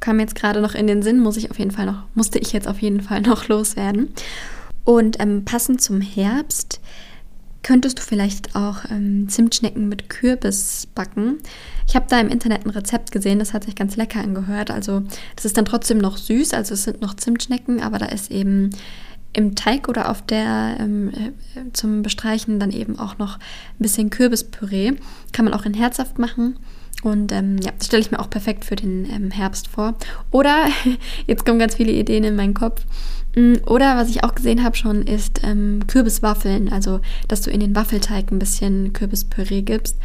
kam 0.00 0.18
jetzt 0.18 0.34
gerade 0.34 0.62
noch 0.62 0.74
in 0.74 0.86
den 0.86 1.02
Sinn, 1.02 1.20
muss 1.20 1.36
ich 1.36 1.50
auf 1.50 1.58
jeden 1.58 1.70
Fall 1.70 1.84
noch, 1.84 2.04
musste 2.14 2.38
ich 2.38 2.52
jetzt 2.52 2.66
auf 2.66 2.80
jeden 2.80 3.02
Fall 3.02 3.20
noch 3.20 3.48
loswerden. 3.48 4.14
Und 4.90 5.20
ähm, 5.20 5.44
passend 5.44 5.80
zum 5.80 6.00
Herbst 6.00 6.80
könntest 7.62 8.00
du 8.00 8.02
vielleicht 8.02 8.56
auch 8.56 8.78
ähm, 8.90 9.28
Zimtschnecken 9.28 9.88
mit 9.88 10.08
Kürbis 10.08 10.88
backen. 10.96 11.38
Ich 11.86 11.94
habe 11.94 12.06
da 12.08 12.18
im 12.18 12.28
Internet 12.28 12.66
ein 12.66 12.70
Rezept 12.70 13.12
gesehen, 13.12 13.38
das 13.38 13.54
hat 13.54 13.62
sich 13.62 13.76
ganz 13.76 13.94
lecker 13.94 14.18
angehört. 14.18 14.72
Also 14.72 15.04
das 15.36 15.44
ist 15.44 15.56
dann 15.56 15.64
trotzdem 15.64 15.98
noch 15.98 16.16
süß, 16.16 16.54
also 16.54 16.74
es 16.74 16.82
sind 16.82 17.02
noch 17.02 17.14
Zimtschnecken, 17.14 17.80
aber 17.80 17.98
da 17.98 18.06
ist 18.06 18.32
eben 18.32 18.70
im 19.32 19.54
Teig 19.54 19.88
oder 19.88 20.10
auf 20.10 20.22
der 20.22 20.78
ähm, 20.80 21.10
äh, 21.10 21.60
zum 21.72 22.02
Bestreichen 22.02 22.58
dann 22.58 22.72
eben 22.72 22.98
auch 22.98 23.16
noch 23.16 23.36
ein 23.36 23.78
bisschen 23.78 24.10
Kürbispüree. 24.10 24.94
Kann 25.30 25.44
man 25.44 25.54
auch 25.54 25.66
in 25.66 25.74
herzhaft 25.74 26.18
machen. 26.18 26.58
Und 27.04 27.30
ähm, 27.30 27.58
ja, 27.58 27.70
das 27.78 27.86
stelle 27.86 28.02
ich 28.02 28.10
mir 28.10 28.18
auch 28.18 28.28
perfekt 28.28 28.64
für 28.64 28.74
den 28.74 29.08
ähm, 29.08 29.30
Herbst 29.30 29.68
vor. 29.68 29.94
Oder, 30.32 30.66
jetzt 31.28 31.46
kommen 31.46 31.60
ganz 31.60 31.76
viele 31.76 31.92
Ideen 31.92 32.24
in 32.24 32.34
meinen 32.34 32.54
Kopf. 32.54 32.84
Mm, 33.34 33.54
oder 33.66 33.96
was 33.96 34.10
ich 34.10 34.24
auch 34.24 34.34
gesehen 34.34 34.64
habe 34.64 34.76
schon, 34.76 35.02
ist 35.02 35.40
ähm, 35.44 35.80
Kürbiswaffeln. 35.86 36.72
Also, 36.72 37.00
dass 37.28 37.42
du 37.42 37.50
in 37.50 37.60
den 37.60 37.76
Waffelteig 37.76 38.30
ein 38.30 38.38
bisschen 38.38 38.92
Kürbispüree 38.92 39.62
gibst. 39.62 39.96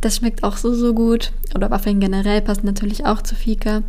Das 0.00 0.16
schmeckt 0.16 0.44
auch 0.44 0.56
so, 0.56 0.74
so 0.74 0.94
gut. 0.94 1.32
Oder 1.54 1.70
Waffeln 1.70 2.00
generell 2.00 2.42
passen 2.42 2.66
natürlich 2.66 3.06
auch 3.06 3.22
zu 3.22 3.34
Fika. 3.34 3.82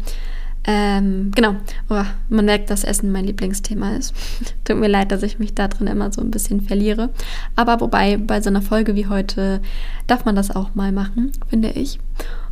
Ähm, 0.70 1.32
genau, 1.34 1.56
oh, 1.90 2.04
man 2.28 2.44
merkt, 2.44 2.70
dass 2.70 2.84
Essen 2.84 3.14
mein 3.14 3.24
Lieblingsthema 3.24 3.96
ist. 3.96 4.14
Tut 4.66 4.78
mir 4.78 4.90
leid, 4.90 5.14
dass 5.14 5.24
ich 5.24 5.40
mich 5.40 5.56
da 5.56 5.70
drin 5.70 5.88
immer 5.88 6.12
so 6.12 6.20
ein 6.22 6.30
bisschen 6.30 6.60
verliere. 6.60 7.10
Aber 7.56 7.80
wobei, 7.80 8.18
bei 8.18 8.42
so 8.42 8.50
einer 8.50 8.62
Folge 8.62 8.94
wie 8.96 9.08
heute 9.08 9.62
darf 10.08 10.26
man 10.26 10.36
das 10.36 10.54
auch 10.54 10.76
mal 10.76 10.92
machen, 10.92 11.32
finde 11.50 11.70
ich. 11.70 12.00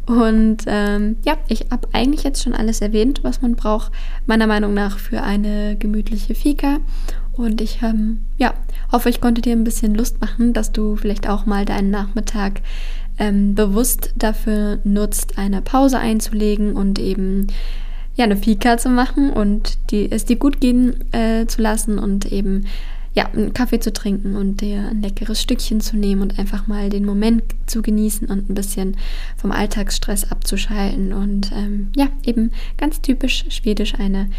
Und 0.05 0.57
ähm, 0.67 1.17
ja, 1.25 1.37
ich 1.47 1.67
habe 1.71 1.87
eigentlich 1.93 2.23
jetzt 2.23 2.43
schon 2.43 2.53
alles 2.53 2.81
erwähnt, 2.81 3.21
was 3.23 3.41
man 3.41 3.55
braucht, 3.55 3.91
meiner 4.25 4.47
Meinung 4.47 4.73
nach, 4.73 4.99
für 4.99 5.23
eine 5.23 5.75
gemütliche 5.77 6.35
Fika. 6.35 6.77
Und 7.33 7.59
ich 7.59 7.81
ähm, 7.81 8.21
ja, 8.37 8.53
hoffe, 8.91 9.09
ich 9.09 9.19
konnte 9.19 9.41
dir 9.41 9.53
ein 9.53 9.63
bisschen 9.63 9.95
Lust 9.95 10.21
machen, 10.21 10.53
dass 10.53 10.71
du 10.71 10.95
vielleicht 10.95 11.27
auch 11.27 11.45
mal 11.45 11.65
deinen 11.65 11.89
Nachmittag 11.89 12.61
ähm, 13.17 13.55
bewusst 13.55 14.13
dafür 14.15 14.79
nutzt, 14.83 15.37
eine 15.37 15.61
Pause 15.61 15.99
einzulegen 15.99 16.75
und 16.75 16.99
eben 16.99 17.47
ja, 18.15 18.23
eine 18.23 18.37
Fika 18.37 18.77
zu 18.77 18.89
machen 18.89 19.31
und 19.31 19.77
die, 19.91 20.09
es 20.09 20.25
dir 20.25 20.37
gut 20.37 20.61
gehen 20.61 21.03
äh, 21.11 21.45
zu 21.47 21.61
lassen 21.61 21.99
und 21.99 22.31
eben 22.31 22.65
ja, 23.15 23.27
einen 23.31 23.53
Kaffee 23.53 23.79
zu 23.79 23.93
trinken 23.93 24.35
und 24.35 24.61
dir 24.61 24.89
ein 24.89 25.01
leckeres 25.01 25.41
Stückchen 25.41 25.79
zu 25.79 25.95
nehmen 25.95 26.21
und 26.21 26.37
einfach 26.37 26.67
mal 26.67 26.89
den 26.89 27.05
Moment 27.05 27.43
zu 27.65 27.81
genießen 27.81 28.27
und 28.27 28.49
ein 28.49 28.55
bisschen 28.55 28.97
vom 29.37 29.51
Alltagsstress 29.51 30.31
abzuschalten 30.31 31.13
und 31.13 31.51
ähm, 31.53 31.91
ja, 31.95 32.09
eben 32.23 32.51
ganz 32.77 33.01
typisch 33.01 33.45
schwedisch 33.49 33.95
eine 33.95 34.29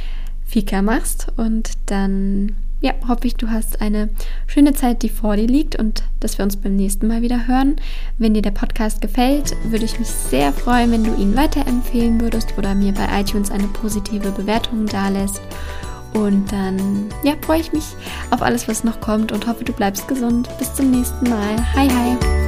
Fika 0.44 0.82
machst 0.82 1.26
und 1.36 1.72
dann 1.86 2.54
ja, 2.82 2.92
hoffe 3.08 3.26
ich, 3.26 3.36
du 3.36 3.48
hast 3.48 3.80
eine 3.80 4.10
schöne 4.46 4.74
Zeit, 4.74 5.02
die 5.02 5.08
vor 5.08 5.36
dir 5.36 5.46
liegt 5.46 5.76
und 5.76 6.02
dass 6.20 6.36
wir 6.36 6.44
uns 6.44 6.56
beim 6.56 6.76
nächsten 6.76 7.06
Mal 7.08 7.22
wieder 7.22 7.48
hören. 7.48 7.76
Wenn 8.18 8.34
dir 8.34 8.42
der 8.42 8.50
Podcast 8.50 9.00
gefällt, 9.00 9.56
würde 9.64 9.86
ich 9.86 9.98
mich 9.98 10.08
sehr 10.08 10.52
freuen, 10.52 10.92
wenn 10.92 11.02
du 11.02 11.14
ihn 11.16 11.34
weiterempfehlen 11.34 12.20
würdest 12.20 12.52
oder 12.58 12.74
mir 12.74 12.92
bei 12.92 13.08
iTunes 13.18 13.50
eine 13.50 13.68
positive 13.68 14.30
Bewertung 14.30 14.84
dalässt. 14.84 15.40
Und 16.14 16.50
dann 16.50 17.08
ja, 17.22 17.34
freue 17.40 17.60
ich 17.60 17.72
mich 17.72 17.94
auf 18.30 18.42
alles, 18.42 18.68
was 18.68 18.84
noch 18.84 19.00
kommt 19.00 19.32
und 19.32 19.46
hoffe, 19.46 19.64
du 19.64 19.72
bleibst 19.72 20.08
gesund. 20.08 20.48
Bis 20.58 20.72
zum 20.74 20.90
nächsten 20.90 21.28
Mal. 21.28 21.56
Hi, 21.74 21.88
hi. 21.88 22.45